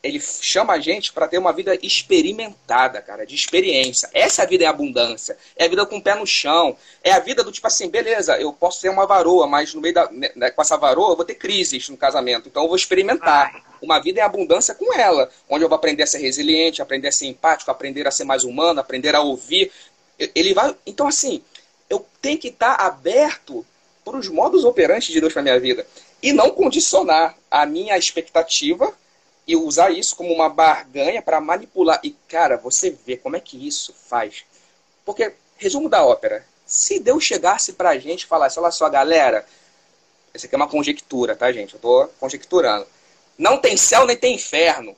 [0.02, 4.10] ele chama a gente para ter uma vida experimentada, cara, de experiência.
[4.12, 5.36] Essa é vida em abundância.
[5.56, 6.76] É a vida com o pé no chão.
[7.04, 9.94] É a vida do tipo assim, beleza, eu posso ser uma varoa, mas no meio
[9.94, 12.48] da né, com essa varoa eu vou ter crises no casamento.
[12.48, 16.06] Então eu vou experimentar uma vida em abundância com ela, onde eu vou aprender a
[16.06, 19.70] ser resiliente, aprender a ser empático, aprender a ser mais humano, aprender a ouvir.
[20.18, 21.42] Ele vai, então assim,
[21.88, 23.64] eu tenho que estar aberto
[24.04, 25.86] para os modos operantes de Deus para minha vida
[26.20, 28.92] e não condicionar a minha expectativa
[29.46, 32.00] e usar isso como uma barganha para manipular.
[32.02, 34.44] E, cara, você vê como é que isso faz.
[35.05, 39.44] Porque, resumo da ópera, se Deus chegasse pra gente e falasse, olha só, galera,
[40.33, 41.74] essa aqui é uma conjectura, tá, gente?
[41.74, 42.87] Eu tô conjecturando.
[43.37, 44.96] Não tem céu nem tem inferno.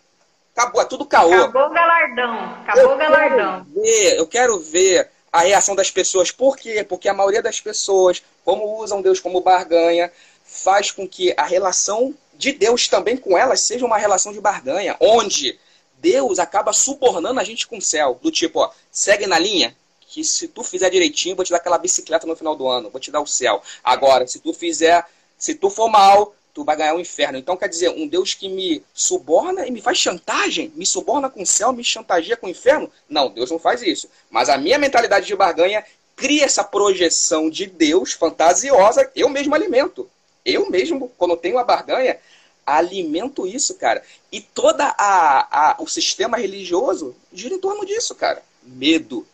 [0.54, 1.33] Acabou, é tudo caô.
[1.33, 2.54] Acabou o galardão.
[2.62, 3.66] Acabou o galardão.
[3.74, 6.30] Ver, eu quero ver a reação das pessoas.
[6.30, 6.85] Por quê?
[6.85, 10.12] Porque a maioria das pessoas, como usam Deus como barganha,
[10.44, 14.96] faz com que a relação de Deus também com elas seja uma relação de barganha,
[15.00, 15.58] onde
[15.98, 19.74] Deus acaba subornando a gente com o céu, do tipo, ó, segue na linha,
[20.06, 23.00] que se tu fizer direitinho, vou te dar aquela bicicleta no final do ano, vou
[23.00, 23.62] te dar o céu.
[23.82, 25.04] Agora, se tu fizer,
[25.36, 27.36] se tu for mal, tu vai ganhar o inferno.
[27.36, 31.42] Então, quer dizer, um Deus que me suborna e me faz chantagem, me suborna com
[31.42, 32.90] o céu, me chantageia com o inferno?
[33.08, 34.08] Não, Deus não faz isso.
[34.30, 40.08] Mas a minha mentalidade de barganha cria essa projeção de Deus fantasiosa, eu mesmo alimento.
[40.44, 42.18] Eu mesmo, quando tenho uma barganha,
[42.66, 44.02] alimento isso, cara.
[44.30, 48.42] E toda a, a o sistema religioso gira em torno disso, cara.
[48.62, 49.26] Medo.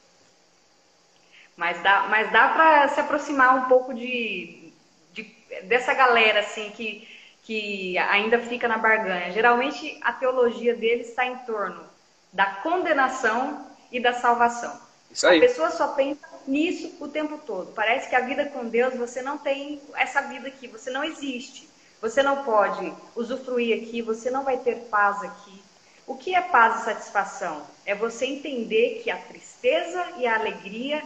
[1.56, 4.72] Mas dá, mas dá para se aproximar um pouco de,
[5.12, 5.22] de,
[5.64, 7.06] dessa galera assim que,
[7.44, 9.32] que ainda fica na barganha.
[9.32, 11.84] Geralmente a teologia deles está em torno
[12.32, 14.80] da condenação e da salvação.
[15.10, 15.38] Isso aí.
[15.38, 17.72] A pessoa só pensa nisso o tempo todo.
[17.72, 21.68] Parece que a vida com Deus, você não tem essa vida aqui, você não existe.
[22.00, 25.62] Você não pode usufruir aqui, você não vai ter paz aqui.
[26.06, 27.62] O que é paz e satisfação?
[27.84, 31.02] É você entender que a tristeza e a alegria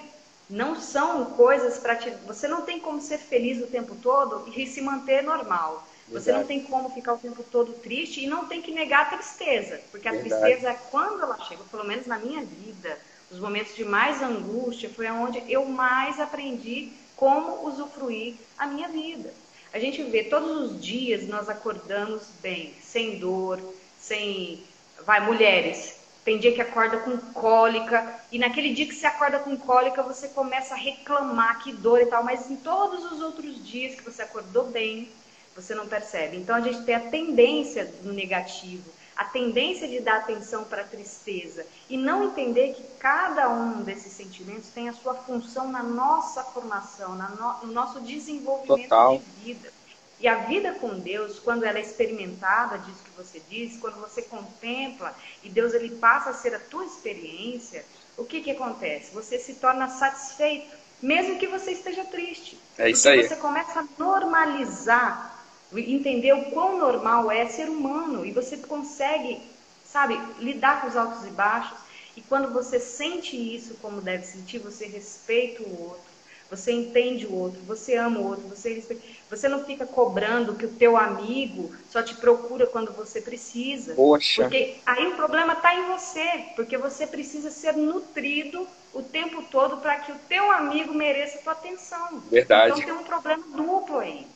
[0.49, 2.11] não são coisas para te.
[2.26, 5.86] Você não tem como ser feliz o tempo todo e se manter normal.
[6.09, 9.16] Você não tem como ficar o tempo todo triste e não tem que negar a
[9.16, 10.42] tristeza, porque a Verdade.
[10.42, 12.99] tristeza é quando ela chega, pelo menos na minha vida,
[13.35, 19.32] os momentos de mais angústia foi onde eu mais aprendi como usufruir a minha vida.
[19.72, 23.61] A gente vê todos os dias nós acordamos bem, sem dor,
[23.99, 24.62] sem.
[25.05, 29.57] Vai, mulheres, tem dia que acorda com cólica, e naquele dia que você acorda com
[29.57, 33.97] cólica, você começa a reclamar que dor e tal, mas em todos os outros dias
[33.97, 35.11] que você acordou bem,
[35.57, 36.37] você não percebe.
[36.37, 40.87] Então a gente tem a tendência no negativo, a tendência de dar atenção para a
[40.87, 46.43] tristeza e não entender que cada um desses sentimentos tem a sua função na nossa
[46.43, 49.19] formação, no, no nosso desenvolvimento Total.
[49.19, 49.73] de vida.
[50.21, 54.23] E a vida com Deus, quando ela é experimentada, diz que você diz, quando você
[54.23, 57.85] contempla e Deus ele passa a ser a tua experiência,
[58.17, 59.12] o que que acontece?
[59.12, 62.59] Você se torna satisfeito, mesmo que você esteja triste.
[62.79, 63.27] É isso aí.
[63.27, 65.34] Você começa a normalizar,
[65.79, 69.41] entender o quão normal é ser humano e você consegue,
[69.85, 71.79] sabe, lidar com os altos e baixos.
[72.16, 76.14] E quando você sente isso como deve sentir, você respeita o outro
[76.51, 79.03] você entende o outro, você ama o outro, você respeita.
[79.31, 83.95] Você não fica cobrando que o teu amigo só te procura quando você precisa.
[83.95, 84.43] Poxa.
[84.43, 89.79] Porque aí o problema está em você, porque você precisa ser nutrido o tempo todo
[89.79, 92.20] para que o teu amigo mereça a tua atenção.
[92.31, 92.81] Verdade.
[92.81, 94.27] Então tem um problema duplo aí.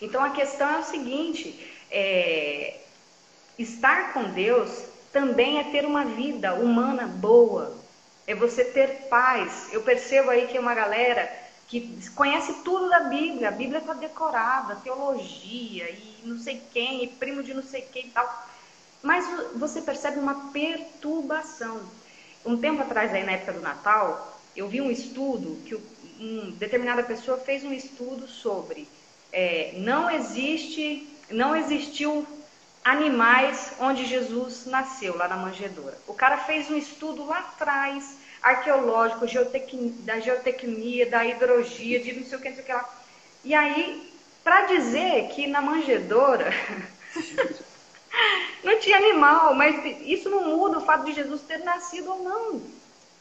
[0.00, 2.80] Então a questão é o seguinte: é,
[3.58, 7.76] estar com Deus também é ter uma vida humana boa,
[8.26, 9.72] é você ter paz.
[9.72, 11.30] Eu percebo aí que é uma galera
[11.68, 17.08] que conhece tudo da Bíblia, a Bíblia está decorada, teologia e não sei quem, e
[17.08, 18.46] primo de não sei quem e tal.
[19.02, 19.24] Mas
[19.54, 21.80] você percebe uma perturbação.
[22.44, 25.74] Um tempo atrás, aí na época do Natal, eu vi um estudo que
[26.20, 28.88] uma determinada pessoa fez um estudo sobre
[29.36, 32.26] é, não existe, não existiu
[32.82, 35.98] animais onde Jesus nasceu, lá na manjedoura.
[36.06, 39.26] O cara fez um estudo lá atrás, arqueológico,
[40.04, 42.88] da geotecnia, da hidrologia, de não sei o que, não sei o que lá.
[43.44, 44.10] E aí,
[44.42, 46.50] para dizer que na manjedoura
[48.64, 52.54] não tinha animal, mas isso não muda o fato de Jesus ter nascido ou não.
[52.54, 52.70] Né?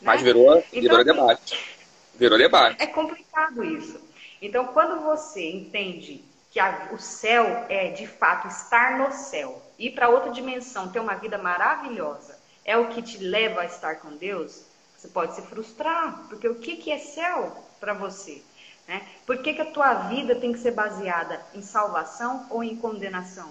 [0.01, 1.77] Mas virou, virou então, debate.
[2.13, 2.81] Virou debate.
[2.81, 3.99] É complicado isso.
[4.41, 9.91] Então, quando você entende que a, o céu é de fato estar no céu, ir
[9.91, 14.15] para outra dimensão, ter uma vida maravilhosa, é o que te leva a estar com
[14.15, 14.63] Deus,
[14.97, 18.41] você pode se frustrar, porque o que, que é céu para você?
[18.87, 19.05] Né?
[19.25, 23.49] Por que, que a tua vida tem que ser baseada em salvação ou em condenação?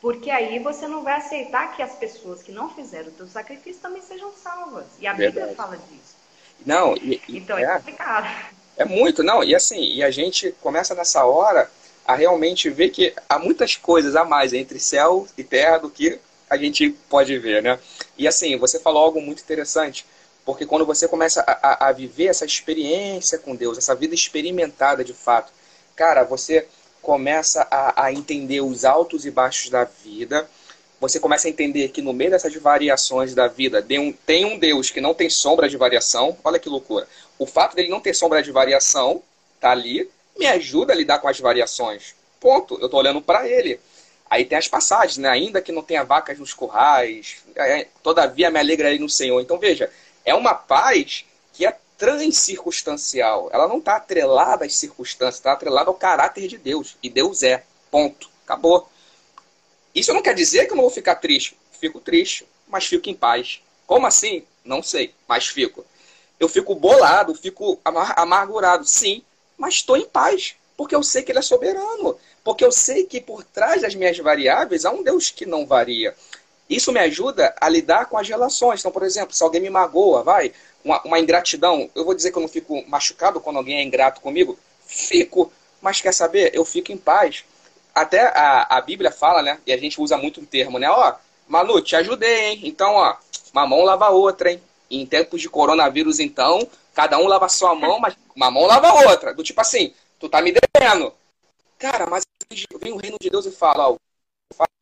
[0.00, 3.82] Porque aí você não vai aceitar que as pessoas que não fizeram o teu sacrifício
[3.82, 4.86] também sejam salvas.
[4.98, 5.38] E a Verdade.
[5.38, 6.16] Bíblia fala disso.
[6.64, 8.55] Não, e, então é, é complicado.
[8.76, 11.70] É muito, não, e assim, e a gente começa nessa hora
[12.06, 16.20] a realmente ver que há muitas coisas a mais entre céu e terra do que
[16.48, 17.78] a gente pode ver, né?
[18.16, 20.06] E assim, você falou algo muito interessante,
[20.44, 25.12] porque quando você começa a, a, viver essa experiência com Deus, essa vida experimentada de
[25.12, 25.52] fato,
[25.96, 26.68] cara, você
[27.02, 30.48] começa a, a entender os altos e baixos da vida,
[31.00, 35.00] você começa a entender que no meio dessas variações da vida tem um Deus que
[35.00, 36.36] não tem sombra de variação.
[36.42, 37.06] Olha que loucura.
[37.38, 39.22] O fato dele não ter sombra de variação
[39.60, 42.14] tá ali, me ajuda a lidar com as variações.
[42.40, 42.78] Ponto.
[42.80, 43.78] Eu estou olhando para ele.
[44.28, 45.28] Aí tem as passagens, né?
[45.28, 49.40] Ainda que não tenha vacas nos currais, é, todavia me alegrarei no Senhor.
[49.40, 49.90] Então veja,
[50.24, 53.48] é uma paz que é transcircunstancial.
[53.52, 56.96] Ela não está atrelada às circunstâncias, está atrelada ao caráter de Deus.
[57.02, 57.62] E Deus é.
[57.90, 58.28] Ponto.
[58.44, 58.88] Acabou.
[59.96, 61.56] Isso não quer dizer que eu não vou ficar triste.
[61.80, 63.62] Fico triste, mas fico em paz.
[63.86, 64.44] Como assim?
[64.62, 65.86] Não sei, mas fico.
[66.38, 69.22] Eu fico bolado, fico amargurado, sim,
[69.56, 73.22] mas estou em paz, porque eu sei que Ele é soberano, porque eu sei que
[73.22, 76.14] por trás das minhas variáveis há um Deus que não varia.
[76.68, 78.80] Isso me ajuda a lidar com as relações.
[78.80, 80.52] Então, por exemplo, se alguém me magoa, vai,
[80.84, 84.20] uma, uma ingratidão, eu vou dizer que eu não fico machucado quando alguém é ingrato
[84.20, 84.58] comigo?
[84.84, 86.50] Fico, mas quer saber?
[86.54, 87.44] Eu fico em paz.
[87.96, 89.58] Até a, a Bíblia fala, né?
[89.66, 90.86] E a gente usa muito um termo, né?
[90.90, 91.14] Ó,
[91.48, 92.60] Manu, te ajudei, hein?
[92.64, 93.16] Então, ó,
[93.54, 94.62] uma mão lava a outra, hein?
[94.90, 98.88] Em tempos de coronavírus, então, cada um lava a sua mão, mas uma mão lava
[98.88, 99.32] a outra.
[99.32, 101.10] Do tipo assim, tu tá me devendo.
[101.78, 102.24] Cara, mas
[102.78, 103.96] vem o reino de Deus e fala, ó,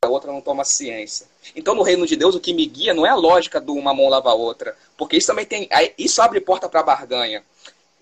[0.03, 1.29] a outra não toma ciência.
[1.55, 3.95] Então, no reino de Deus, o que me guia não é a lógica do uma
[3.95, 4.77] mão lava a outra.
[4.97, 5.69] Porque isso também tem.
[5.97, 7.45] Isso abre porta para barganha.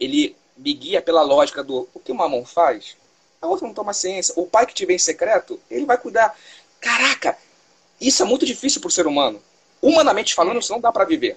[0.00, 2.96] Ele me guia pela lógica do o que uma mão faz,
[3.42, 4.32] a outra não toma ciência.
[4.36, 6.34] O pai que te vem em secreto, ele vai cuidar.
[6.80, 7.36] Caraca,
[8.00, 9.42] isso é muito difícil para o ser humano.
[9.82, 11.36] Humanamente falando, isso não dá para viver.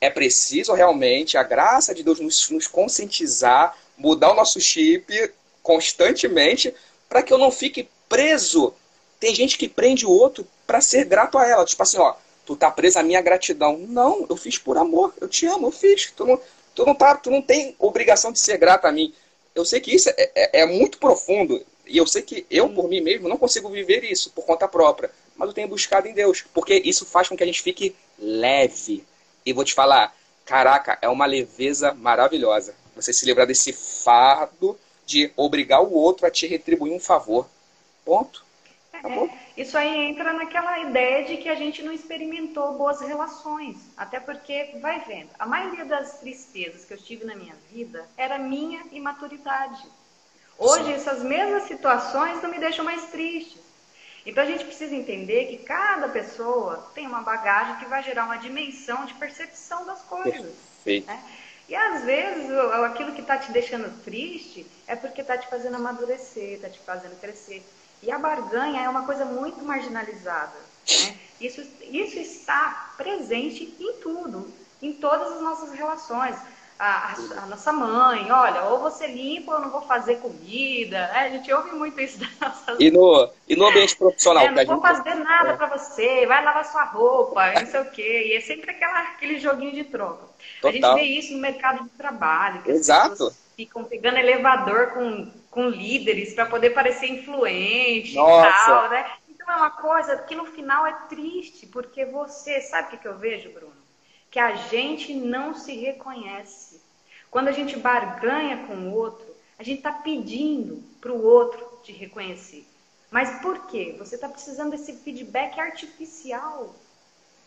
[0.00, 5.32] É preciso realmente a graça de Deus nos, nos conscientizar, mudar o nosso chip
[5.62, 6.72] constantemente,
[7.08, 8.74] para que eu não fique preso
[9.20, 11.64] tem gente que prende o outro para ser grato a ela.
[11.64, 12.14] Tipo assim, ó,
[12.46, 13.78] tu tá preso à minha gratidão.
[13.78, 15.12] Não, eu fiz por amor.
[15.20, 16.12] Eu te amo, eu fiz.
[16.16, 16.40] Tu não,
[16.74, 19.12] tu não, tá, tu não tem obrigação de ser grato a mim.
[19.58, 21.64] Eu sei que isso é, é, é muito profundo.
[21.84, 25.10] E eu sei que eu, por mim mesmo, não consigo viver isso por conta própria.
[25.36, 26.44] Mas eu tenho buscado em Deus.
[26.54, 29.04] Porque isso faz com que a gente fique leve.
[29.44, 32.72] E vou te falar, caraca, é uma leveza maravilhosa.
[32.94, 37.48] Você se livrar desse fardo de obrigar o outro a te retribuir um favor.
[38.04, 38.44] Ponto.
[39.04, 43.76] É, isso aí entra naquela ideia de que a gente não experimentou boas relações.
[43.96, 48.38] Até porque, vai vendo, a maioria das tristezas que eu tive na minha vida era
[48.38, 49.86] minha imaturidade.
[50.58, 50.92] Hoje, Sim.
[50.92, 53.58] essas mesmas situações não me deixam mais triste.
[54.26, 58.36] Então, a gente precisa entender que cada pessoa tem uma bagagem que vai gerar uma
[58.36, 60.54] dimensão de percepção das coisas.
[60.84, 61.06] Perfeito.
[61.06, 61.22] Né?
[61.68, 62.50] E às vezes
[62.86, 67.20] aquilo que está te deixando triste é porque está te fazendo amadurecer, está te fazendo
[67.20, 67.62] crescer.
[68.02, 70.52] E a barganha é uma coisa muito marginalizada.
[70.88, 71.16] Né?
[71.40, 76.36] Isso, isso está presente em tudo, em todas as nossas relações.
[76.78, 80.96] A, a, a, nossa mãe, olha, ou você limpa ou eu não vou fazer comida.
[80.96, 84.44] É, a gente ouve muito isso da nossa E no, e no ambiente profissional?
[84.44, 84.96] É, não vou gente...
[84.96, 85.56] fazer nada é.
[85.56, 88.26] para você, vai lavar sua roupa, não sei o quê.
[88.28, 90.24] E é sempre aquela, aquele joguinho de troca.
[90.60, 90.70] Total.
[90.70, 92.62] A gente vê isso no mercado de trabalho.
[92.62, 93.34] Que Exato.
[93.56, 98.48] ficam pegando elevador com com líderes para poder parecer influente Nossa.
[98.48, 99.10] e tal, né?
[99.28, 103.08] Então é uma coisa que no final é triste, porque você, sabe o que, que
[103.08, 103.76] eu vejo, Bruno?
[104.30, 106.82] Que a gente não se reconhece.
[107.30, 109.26] Quando a gente barganha com o outro,
[109.58, 112.66] a gente está pedindo para o outro te reconhecer.
[113.10, 113.96] Mas por quê?
[113.98, 116.74] Você está precisando desse feedback artificial.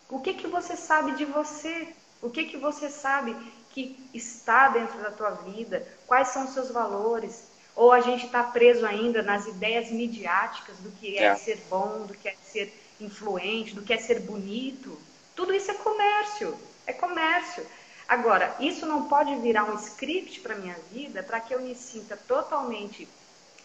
[0.09, 1.93] O que que você sabe de você?
[2.21, 3.35] O que que você sabe
[3.69, 5.87] que está dentro da tua vida?
[6.05, 7.50] Quais são os seus valores?
[7.75, 12.05] Ou a gente está preso ainda nas ideias midiáticas do que é, é, ser bom,
[12.05, 14.97] do que é ser influente, do que é ser bonito.
[15.35, 17.65] Tudo isso é comércio, é comércio.
[18.07, 22.17] Agora, isso não pode virar um script para minha vida para que eu me sinta
[22.17, 23.07] totalmente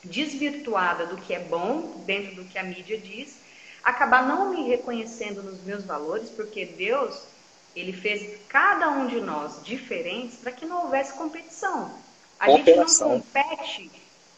[0.05, 3.37] desvirtuada do que é bom, dentro do que a mídia diz,
[3.83, 7.23] acabar não me reconhecendo nos meus valores, porque Deus,
[7.75, 11.93] ele fez cada um de nós diferentes para que não houvesse competição.
[12.39, 13.91] A gente não compete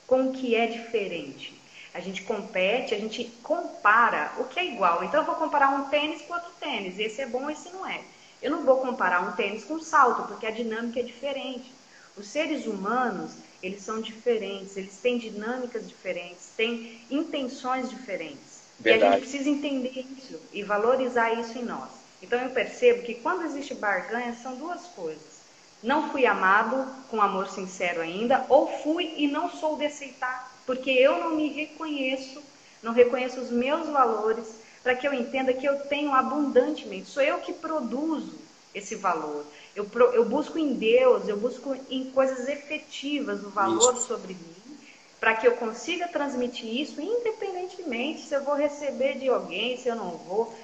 [0.07, 1.61] com o que é diferente.
[1.93, 5.03] A gente compete, a gente compara o que é igual.
[5.03, 6.99] Então eu vou comparar um tênis com outro tênis.
[6.99, 8.01] Esse é bom, esse não é.
[8.41, 11.73] Eu não vou comparar um tênis com um salto, porque a dinâmica é diferente.
[12.17, 13.33] Os seres humanos,
[13.63, 18.63] eles são diferentes, eles têm dinâmicas diferentes, têm intenções diferentes.
[18.79, 19.05] Verdade.
[19.05, 21.91] E a gente precisa entender isso e valorizar isso em nós.
[22.23, 25.38] Então eu percebo que quando existe barganha, são duas coisas
[25.83, 30.91] não fui amado com amor sincero ainda, ou fui e não sou de aceitar, porque
[30.91, 32.43] eu não me reconheço,
[32.83, 37.39] não reconheço os meus valores, para que eu entenda que eu tenho abundantemente, sou eu
[37.39, 38.39] que produzo
[38.75, 39.45] esse valor.
[39.75, 44.07] Eu, eu busco em Deus, eu busco em coisas efetivas o valor isso.
[44.07, 44.79] sobre mim,
[45.21, 49.97] para que eu consiga transmitir isso, independentemente se eu vou receber de alguém, se eu
[49.97, 50.55] não vou.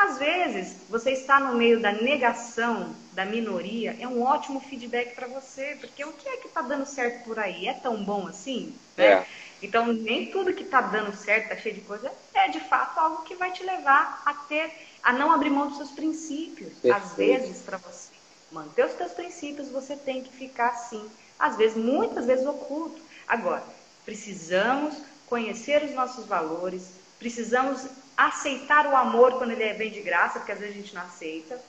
[0.00, 5.26] Às vezes, você está no meio da negação da minoria, é um ótimo feedback para
[5.26, 7.66] você, porque o que é que está dando certo por aí?
[7.66, 8.74] É tão bom assim?
[8.96, 9.06] Né?
[9.06, 9.26] É.
[9.62, 13.22] Então, nem tudo que está dando certo, está cheio de coisa, é de fato algo
[13.22, 16.72] que vai te levar a ter, a não abrir mão dos seus princípios.
[16.74, 16.96] Perfeito.
[16.96, 18.10] Às vezes, para você
[18.50, 21.04] manter os seus princípios, você tem que ficar assim.
[21.38, 23.00] Às vezes, muitas vezes oculto.
[23.28, 23.62] Agora,
[24.04, 24.96] precisamos
[25.26, 27.86] conhecer os nossos valores, precisamos
[28.16, 31.60] aceitar o amor quando ele vem de graça, porque às vezes a gente não aceita.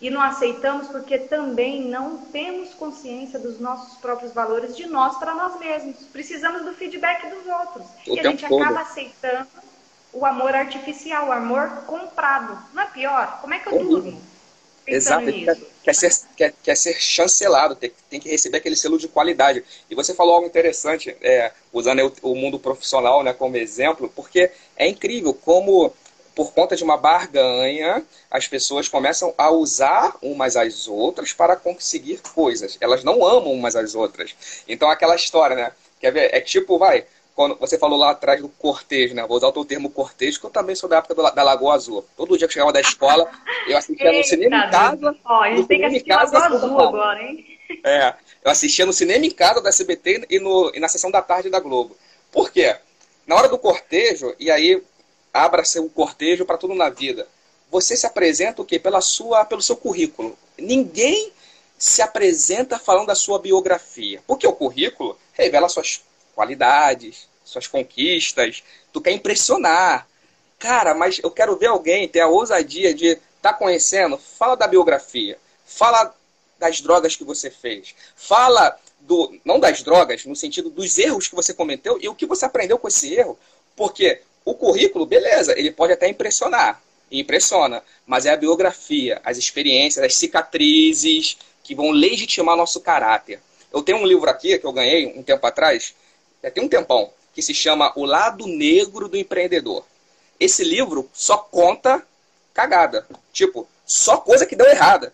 [0.00, 5.34] E não aceitamos porque também não temos consciência dos nossos próprios valores de nós para
[5.34, 5.96] nós mesmos.
[6.12, 7.86] Precisamos do feedback dos outros.
[8.06, 8.62] O e a gente todo.
[8.62, 9.48] acaba aceitando
[10.12, 12.58] o amor artificial, o amor comprado.
[12.72, 13.40] Não é pior?
[13.40, 14.20] Como é que eu durmo?
[14.90, 19.06] Exato, quer, quer, ser, quer, quer ser chancelado, tem, tem que receber aquele selo de
[19.06, 19.62] qualidade.
[19.90, 24.50] E você falou algo interessante, é, usando o, o mundo profissional né, como exemplo, porque
[24.76, 25.92] é incrível como,
[26.38, 32.20] por conta de uma barganha, as pessoas começam a usar umas às outras para conseguir
[32.32, 32.78] coisas.
[32.80, 34.62] Elas não amam umas às outras.
[34.68, 35.72] Então, aquela história, né?
[35.98, 36.32] Quer ver?
[36.32, 39.26] É tipo, vai, quando você falou lá atrás do cortejo, né?
[39.26, 42.06] Vou usar o teu termo cortejo, que eu também sou da época da Lagoa Azul.
[42.16, 43.28] Todo dia que eu chegava da escola,
[43.66, 45.16] eu assistia no cinema em casa.
[45.24, 47.44] Ó, a gente tem que assistir Lagoa Azul agora, hein?
[47.82, 48.14] É,
[48.44, 51.50] eu assistia no cinema em casa da SBT e, no, e na sessão da tarde
[51.50, 51.96] da Globo.
[52.30, 52.76] Por quê?
[53.26, 54.80] Na hora do cortejo, e aí
[55.32, 57.26] abra-se o cortejo para tudo na vida.
[57.70, 58.78] Você se apresenta o quê?
[58.78, 60.36] Pela sua, pelo seu currículo.
[60.56, 61.32] Ninguém
[61.78, 64.22] se apresenta falando da sua biografia.
[64.26, 66.02] Porque o currículo revela suas
[66.34, 68.62] qualidades, suas conquistas,
[68.92, 70.06] tu quer impressionar.
[70.58, 74.66] Cara, mas eu quero ver alguém ter a ousadia de estar tá conhecendo, fala da
[74.66, 76.14] biografia, fala
[76.58, 81.34] das drogas que você fez, fala do, não das drogas, no sentido dos erros que
[81.36, 83.38] você cometeu e o que você aprendeu com esse erro.
[83.76, 84.20] Porque
[84.50, 86.82] o currículo, beleza, ele pode até impressionar,
[87.12, 93.40] impressiona, mas é a biografia, as experiências, as cicatrizes que vão legitimar nosso caráter.
[93.70, 95.94] Eu tenho um livro aqui que eu ganhei um tempo atrás,
[96.42, 99.84] já tem um tempão, que se chama O Lado Negro do Empreendedor.
[100.40, 102.02] Esse livro só conta
[102.54, 103.06] cagada.
[103.34, 105.12] Tipo, só coisa que deu errada.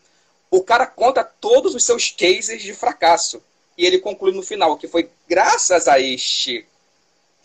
[0.48, 3.42] O cara conta todos os seus cases de fracasso.
[3.76, 6.64] E ele conclui no final que foi graças a este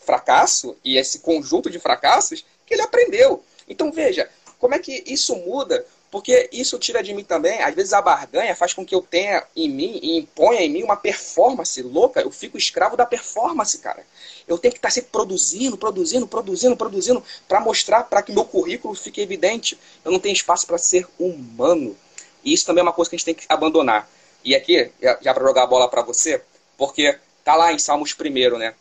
[0.00, 3.42] fracasso e esse conjunto de fracassos que ele aprendeu.
[3.68, 4.28] Então veja,
[4.58, 8.56] como é que isso muda porque isso tira de mim também, às vezes a barganha
[8.56, 12.20] faz com que eu tenha em mim e imponha em mim uma performance louca.
[12.20, 14.04] Eu fico escravo da performance, cara.
[14.48, 18.92] Eu tenho que estar sempre produzindo, produzindo, produzindo, produzindo para mostrar, para que meu currículo
[18.94, 19.78] fique evidente.
[20.04, 21.96] Eu não tenho espaço para ser humano.
[22.42, 24.10] E isso também é uma coisa que a gente tem que abandonar.
[24.44, 26.42] E aqui, já para jogar a bola para você,
[26.76, 28.74] porque tá lá em Salmos primeiro, né?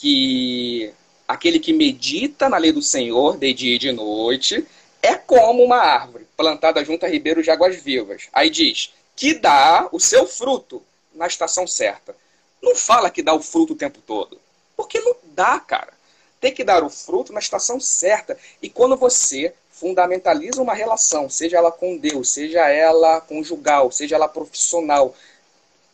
[0.00, 0.94] Que
[1.28, 4.66] aquele que medita na lei do Senhor de dia e de noite
[5.02, 8.28] é como uma árvore plantada junto a ribeiros de águas vivas.
[8.32, 10.82] Aí diz que dá o seu fruto
[11.14, 12.16] na estação certa.
[12.62, 14.40] Não fala que dá o fruto o tempo todo.
[14.74, 15.92] Porque não dá, cara.
[16.40, 18.38] Tem que dar o fruto na estação certa.
[18.62, 24.28] E quando você fundamentaliza uma relação, seja ela com Deus, seja ela conjugal, seja ela
[24.28, 25.14] profissional,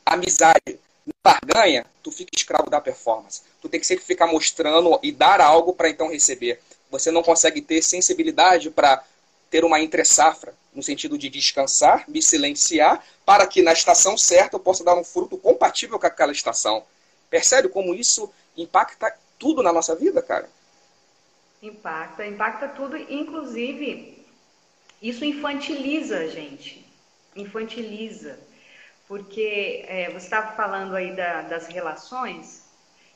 [0.05, 0.79] amizade,
[1.27, 3.43] barganha, tu fica escravo da performance.
[3.61, 6.61] Tu tem que sempre ficar mostrando e dar algo para então receber.
[6.89, 9.03] Você não consegue ter sensibilidade para
[9.51, 14.61] ter uma entre-safra, no sentido de descansar, me silenciar, para que na estação certa eu
[14.61, 16.85] possa dar um fruto compatível com aquela estação.
[17.29, 20.49] Percebe como isso impacta tudo na nossa vida, cara?
[21.61, 24.25] Impacta, impacta tudo, inclusive
[25.03, 26.87] isso infantiliza a gente,
[27.35, 28.39] infantiliza,
[29.09, 32.65] porque é, você estava falando aí da, das relações,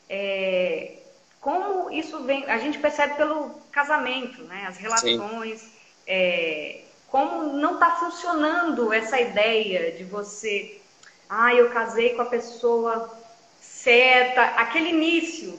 [0.08, 0.98] é,
[1.40, 4.66] como isso vem, a gente percebe pelo casamento, né?
[4.68, 5.72] As relações,
[6.06, 10.80] é, como não está funcionando essa ideia de você,
[11.28, 13.18] ah, eu casei com a pessoa
[13.60, 15.58] certa, aquele início.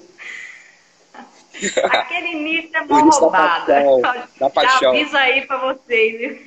[1.91, 3.83] aquele início é mó roubada.
[4.39, 4.79] Da paixão.
[4.79, 6.41] Já aviso aí para vocês.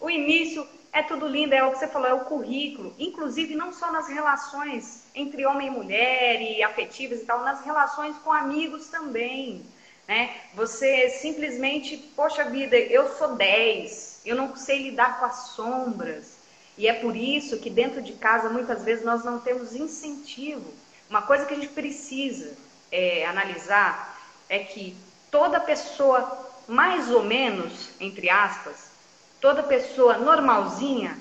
[0.00, 2.94] O início é tudo lindo, é o que você falou, é o currículo.
[2.98, 8.16] Inclusive, não só nas relações entre homem e mulher e afetivas e tal, nas relações
[8.24, 9.62] com amigos também.
[10.08, 10.34] Né?
[10.54, 16.38] Você simplesmente, poxa vida, eu sou 10, eu não sei lidar com as sombras.
[16.78, 20.72] E é por isso que dentro de casa, muitas vezes, nós não temos incentivo.
[21.10, 22.56] Uma coisa que a gente precisa
[22.90, 24.18] é, analisar
[24.48, 24.96] é que
[25.30, 28.85] toda pessoa, mais ou menos, entre aspas,
[29.46, 31.16] Toda pessoa normalzinha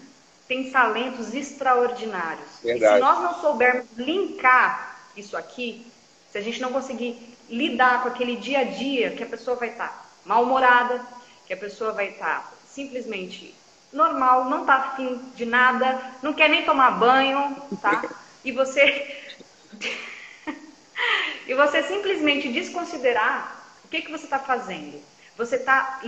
[0.48, 2.48] tem talentos extraordinários.
[2.64, 2.94] Verdade.
[2.94, 5.86] E se nós não soubermos linkar isso aqui,
[6.32, 9.70] se a gente não conseguir lidar com aquele dia a dia que a pessoa vai
[9.70, 11.06] estar tá mal-humorada,
[11.46, 13.54] que a pessoa vai estar tá simplesmente
[13.94, 18.10] normal, não está afim de nada, não quer nem tomar banho, tá?
[18.44, 19.24] E você
[21.46, 25.00] e você simplesmente desconsiderar o que, que você está fazendo.
[25.38, 26.00] Você está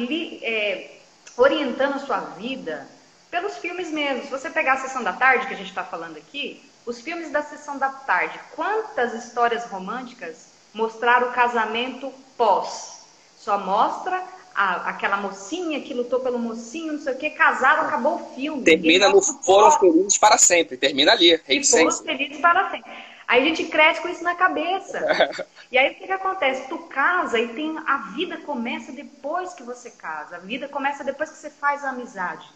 [0.42, 0.97] é,
[1.38, 2.88] orientando a sua vida
[3.30, 4.24] pelos filmes mesmo.
[4.24, 7.32] Se você pegar a sessão da tarde, que a gente está falando aqui, os filmes
[7.32, 13.06] da sessão da tarde, quantas histórias românticas mostraram o casamento pós?
[13.38, 14.24] Só mostra
[14.56, 18.64] a, aquela mocinha que lutou pelo mocinho, não sei o que, casaram, acabou o filme.
[18.64, 21.38] Termina no Foram Felizes para sempre, termina ali.
[21.64, 22.92] Foram Felizes para sempre.
[23.28, 25.00] Aí a gente cresce com isso na cabeça.
[25.72, 26.68] E aí o que, que acontece?
[26.70, 30.38] Tu casa e tem a vida começa depois que você casa.
[30.38, 32.48] A vida começa depois que você faz a amizade.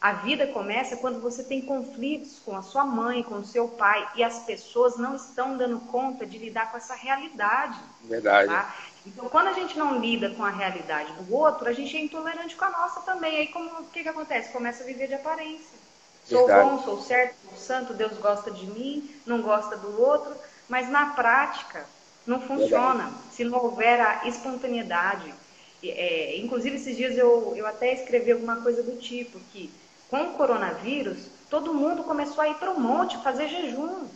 [0.00, 4.08] A vida começa quando você tem conflitos com a sua mãe, com o seu pai,
[4.16, 7.78] e as pessoas não estão dando conta de lidar com essa realidade.
[8.02, 8.48] Verdade.
[8.48, 8.74] Tá?
[9.06, 12.56] Então, quando a gente não lida com a realidade do outro, a gente é intolerante
[12.56, 13.36] com a nossa também.
[13.36, 14.52] Aí, como, o que, que acontece?
[14.52, 15.78] Começa a viver de aparência.
[16.24, 16.68] Sou Verdade.
[16.68, 20.34] bom, sou certo, sou santo, Deus gosta de mim, não gosta do outro,
[20.68, 21.86] mas na prática
[22.26, 25.32] não funciona se não houver a espontaneidade.
[25.82, 29.70] É, inclusive, esses dias eu, eu até escrevi alguma coisa do tipo que
[30.08, 34.06] com o coronavírus, todo mundo começou a ir para o monte fazer jejum.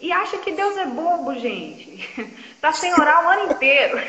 [0.00, 2.08] E acha que Deus é bobo, gente.
[2.60, 3.98] Tá sem orar o ano inteiro.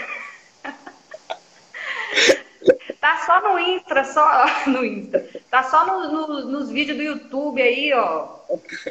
[2.99, 5.25] Tá só no Insta, só no Insta.
[5.49, 8.39] Tá só no, no, nos vídeos do YouTube aí, ó.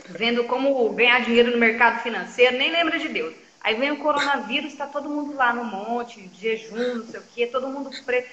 [0.08, 3.34] Vendo como ganhar dinheiro no mercado financeiro, nem lembra de Deus.
[3.68, 7.24] Aí vem o coronavírus, tá todo mundo lá no monte, de jejum, não sei o
[7.34, 8.26] quê, todo mundo preto.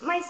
[0.00, 0.26] Mas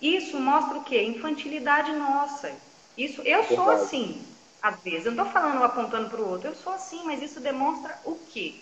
[0.00, 1.02] isso mostra o quê?
[1.02, 2.50] Infantilidade nossa.
[2.96, 4.22] Isso, eu sou assim.
[4.62, 5.04] às vezes.
[5.04, 6.48] Eu não estou falando apontando para o outro.
[6.48, 8.54] Eu sou assim, mas isso demonstra o quê?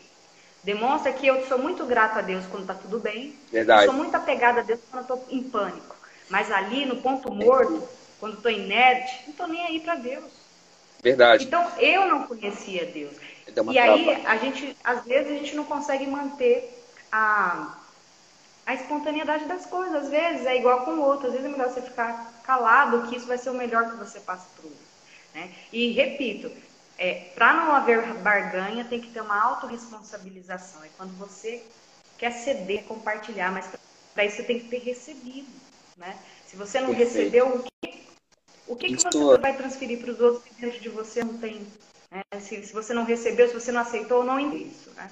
[0.65, 3.39] Demonstra que eu sou muito grato a Deus quando está tudo bem.
[3.53, 3.85] Verdade.
[3.85, 5.95] Eu sou muito apegada a Deus quando estou em pânico.
[6.29, 10.33] Mas ali, no ponto morto, quando estou inerte, não estou nem aí para Deus.
[11.01, 11.45] Verdade.
[11.45, 13.15] Então, eu não conhecia Deus.
[13.71, 17.79] E aí, a gente, às vezes, a gente não consegue manter a,
[18.67, 20.05] a espontaneidade das coisas.
[20.05, 21.27] Às vezes é igual com o outro.
[21.27, 24.21] Às vezes é melhor você ficar calado, que isso vai ser o melhor que você
[24.21, 24.87] passa para o outro.
[25.35, 25.51] Né?
[25.73, 26.51] E repito,
[26.99, 30.83] é, para não haver barganha, tem que ter uma autorresponsabilização.
[30.85, 31.63] É quando você
[32.19, 33.71] quer ceder, compartilhar, mas
[34.15, 35.49] para isso você tem que ter recebido.
[35.97, 36.17] Né?
[36.47, 37.15] Se você não Perfeito.
[37.15, 38.07] recebeu, o que,
[38.67, 41.67] o que, que você vai transferir para os outros que dentro de você não tem?
[42.11, 42.23] Né?
[42.41, 44.91] Se, se, você não recebeu, se você não aceitou, não isso.
[44.97, 45.11] Né?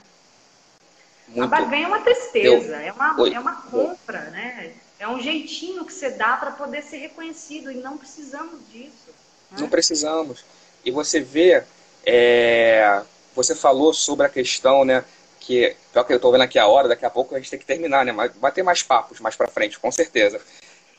[1.29, 1.43] Muito.
[1.43, 4.73] A barganha é uma tristeza, é uma, é uma compra, né?
[4.99, 9.11] É um jeitinho que você dá para poder ser reconhecido e não precisamos disso.
[9.51, 9.59] Né?
[9.61, 10.45] Não precisamos.
[10.85, 11.65] E você vê,
[12.05, 13.03] é,
[13.35, 15.05] você falou sobre a questão, né?
[15.41, 17.59] Que, pior que eu estou vendo aqui a hora, daqui a pouco a gente tem
[17.59, 18.13] que terminar, né?
[18.13, 20.41] Mas vai ter mais papos mais para frente, com certeza.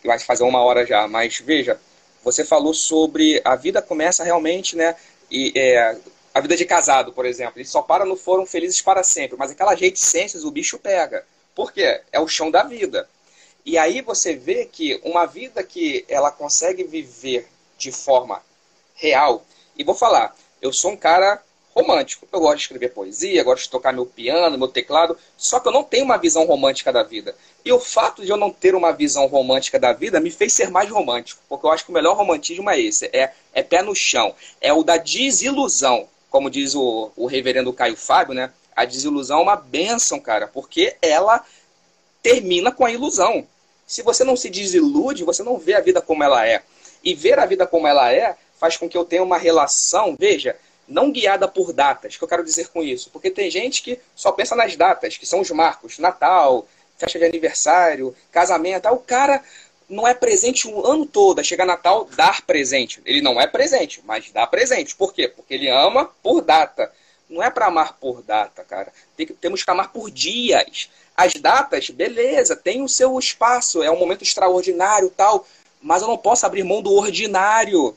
[0.05, 1.07] Vai fazer uma hora já.
[1.07, 1.79] Mas veja,
[2.23, 4.95] você falou sobre a vida começa realmente, né?
[5.29, 5.97] E é,
[6.33, 9.51] a vida de casado, por exemplo, eles só param no foram felizes para sempre, mas
[9.51, 11.25] aquelas reticências o bicho pega.
[11.55, 12.01] Por quê?
[12.11, 13.09] É o chão da vida.
[13.65, 17.47] E aí você vê que uma vida que ela consegue viver
[17.77, 18.41] de forma
[18.95, 19.45] real,
[19.77, 21.43] e vou falar, eu sou um cara
[21.81, 25.67] romântico, eu gosto de escrever poesia, gosto de tocar meu piano, meu teclado, só que
[25.67, 27.35] eu não tenho uma visão romântica da vida.
[27.63, 30.69] E o fato de eu não ter uma visão romântica da vida me fez ser
[30.69, 33.95] mais romântico, porque eu acho que o melhor romantismo é esse, é, é pé no
[33.95, 38.51] chão, é o da desilusão como diz o, o reverendo Caio Fábio, né?
[38.75, 41.43] A desilusão é uma benção, cara, porque ela
[42.21, 43.47] termina com a ilusão.
[43.85, 46.61] Se você não se desilude, você não vê a vida como ela é.
[47.03, 50.55] E ver a vida como ela é faz com que eu tenha uma relação, veja,
[50.87, 52.15] não guiada por datas.
[52.15, 53.09] Que eu quero dizer com isso?
[53.09, 56.67] Porque tem gente que só pensa nas datas, que são os marcos, Natal,
[56.97, 58.87] festa de aniversário, casamento.
[58.89, 59.43] o cara
[59.89, 61.43] não é presente o ano todo.
[61.43, 63.01] Chega Natal, dar presente.
[63.05, 64.95] Ele não é presente, mas dá presente.
[64.95, 65.27] Por quê?
[65.27, 66.91] Porque ele ama por data.
[67.29, 68.91] Não é para amar por data, cara.
[69.15, 70.89] Tem que, temos que amar por dias.
[71.15, 75.47] As datas, beleza, tem o seu espaço, é um momento extraordinário tal,
[75.81, 77.95] mas eu não posso abrir mão do ordinário.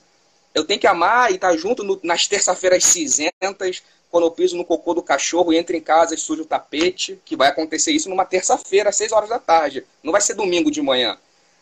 [0.55, 4.57] Eu tenho que amar e estar tá junto no, nas terça-feiras cinzentas, quando eu piso
[4.57, 8.09] no cocô do cachorro entro em casa e sujo o tapete, que vai acontecer isso
[8.09, 9.87] numa terça-feira, às seis horas da tarde.
[10.03, 11.17] Não vai ser domingo de manhã.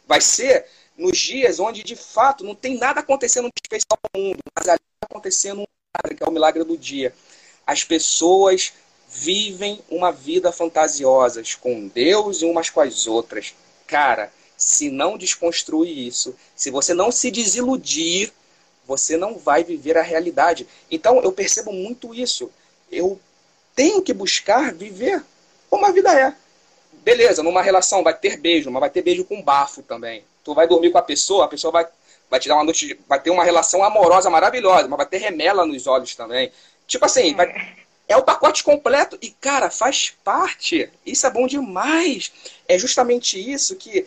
[0.07, 0.66] Vai ser
[0.97, 4.80] nos dias onde, de fato, não tem nada acontecendo de especial no mundo, mas ali
[4.80, 7.14] está acontecendo um milagre, que é o milagre do dia.
[7.66, 8.72] As pessoas
[9.11, 13.55] vivem uma vida fantasiosa com Deus e umas com as outras.
[13.86, 18.32] Cara, se não desconstruir isso, se você não se desiludir,
[18.89, 20.66] você não vai viver a realidade.
[20.91, 22.51] Então eu percebo muito isso.
[22.91, 23.20] Eu
[23.76, 25.22] tenho que buscar viver
[25.68, 26.34] como a vida é.
[27.05, 30.24] Beleza, numa relação vai ter beijo, mas vai ter beijo com bafo também.
[30.43, 31.86] Tu vai dormir com a pessoa, a pessoa vai,
[32.30, 35.18] vai te dar uma noite, de, vai ter uma relação amorosa maravilhosa, mas vai ter
[35.18, 36.51] remela nos olhos também.
[36.86, 37.76] Tipo assim, vai,
[38.09, 40.91] é o pacote completo e, cara, faz parte.
[41.05, 42.32] Isso é bom demais.
[42.66, 44.07] É justamente isso que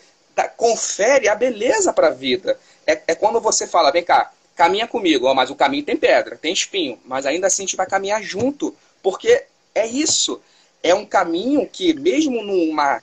[0.58, 2.60] confere a beleza para a vida.
[2.86, 6.38] É, é, quando você fala, vem cá, caminha comigo, ó, mas o caminho tem pedra,
[6.38, 10.40] tem espinho, mas ainda assim a gente vai caminhar junto, porque é isso
[10.84, 13.02] é um caminho que, mesmo numa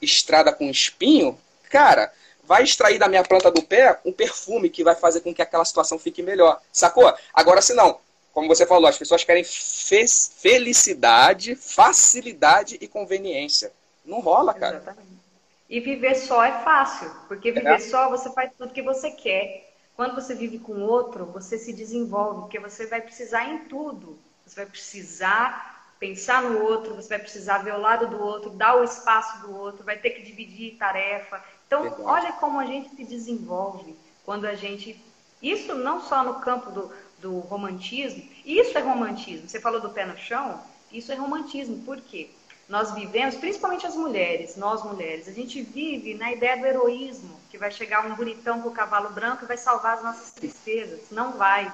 [0.00, 1.36] estrada com espinho,
[1.68, 2.12] cara,
[2.44, 5.64] vai extrair da minha planta do pé um perfume que vai fazer com que aquela
[5.64, 6.60] situação fique melhor.
[6.72, 7.12] Sacou?
[7.34, 7.98] Agora, se não,
[8.32, 10.06] como você falou, as pessoas querem fe
[10.38, 13.72] felicidade, facilidade e conveniência.
[14.04, 14.76] Não rola, cara.
[14.76, 15.20] Exatamente.
[15.68, 17.78] E viver só é fácil, porque viver é.
[17.80, 19.69] só você faz tudo que você quer.
[20.00, 24.18] Quando você vive com outro, você se desenvolve, porque você vai precisar em tudo.
[24.46, 28.80] Você vai precisar pensar no outro, você vai precisar ver o lado do outro, dar
[28.80, 31.44] o espaço do outro, vai ter que dividir tarefa.
[31.66, 33.94] Então, olha como a gente se desenvolve
[34.24, 34.98] quando a gente.
[35.42, 39.50] Isso não só no campo do, do romantismo, isso é romantismo.
[39.50, 41.84] Você falou do pé no chão, isso é romantismo.
[41.84, 42.30] Por quê?
[42.70, 47.58] Nós vivemos, principalmente as mulheres, nós mulheres, a gente vive na ideia do heroísmo, que
[47.58, 51.00] vai chegar um bonitão com o cavalo branco e vai salvar as nossas tristezas.
[51.10, 51.70] Não vai.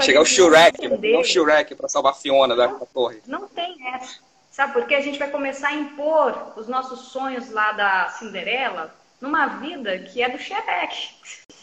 [0.00, 3.20] Chegar o Shrek, entender, não o Shrek para salvar a Fiona da, da torre.
[3.26, 4.20] Não tem essa.
[4.50, 4.94] Sabe por quê?
[4.94, 10.22] A gente vai começar a impor os nossos sonhos lá da Cinderela numa vida que
[10.22, 11.10] é do Shrek.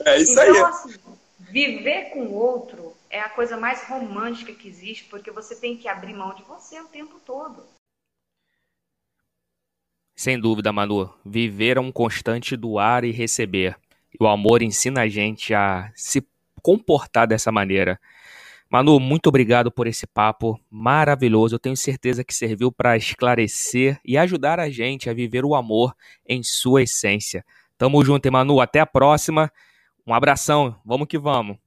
[0.05, 0.61] É isso então, aí.
[0.61, 0.93] Assim,
[1.39, 5.87] viver com o outro é a coisa mais romântica que existe, porque você tem que
[5.87, 7.73] abrir mão de você o tempo todo.
[10.15, 11.13] Sem dúvida, Manu.
[11.25, 13.75] Viver é um constante doar e receber.
[14.13, 16.25] E o amor ensina a gente a se
[16.61, 17.99] comportar dessa maneira.
[18.69, 21.55] Manu, muito obrigado por esse papo maravilhoso.
[21.55, 25.93] Eu tenho certeza que serviu para esclarecer e ajudar a gente a viver o amor
[26.27, 27.45] em sua essência.
[27.77, 28.61] Tamo junto, Manu.
[28.61, 29.51] Até a próxima.
[30.07, 30.79] Um abração.
[30.85, 31.57] Vamos que vamos.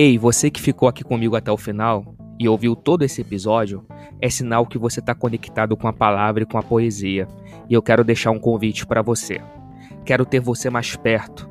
[0.00, 3.84] Ei, você que ficou aqui comigo até o final e ouviu todo esse episódio,
[4.20, 7.26] é sinal que você está conectado com a palavra e com a poesia.
[7.68, 9.40] E eu quero deixar um convite para você.
[10.04, 11.50] Quero ter você mais perto.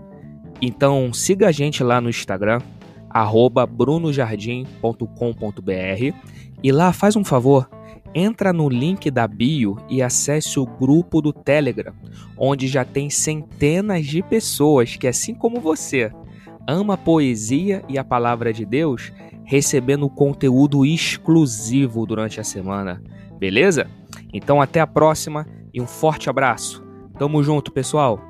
[0.61, 2.61] Então siga a gente lá no Instagram,
[3.69, 6.15] brunojardim.com.br
[6.63, 7.69] e lá faz um favor,
[8.15, 11.93] entra no link da bio e acesse o grupo do Telegram,
[12.37, 16.13] onde já tem centenas de pessoas que, assim como você,
[16.67, 19.13] ama a poesia e a palavra de Deus,
[19.45, 23.01] recebendo conteúdo exclusivo durante a semana.
[23.39, 23.87] Beleza?
[24.33, 26.83] Então até a próxima e um forte abraço.
[27.17, 28.26] Tamo junto, pessoal.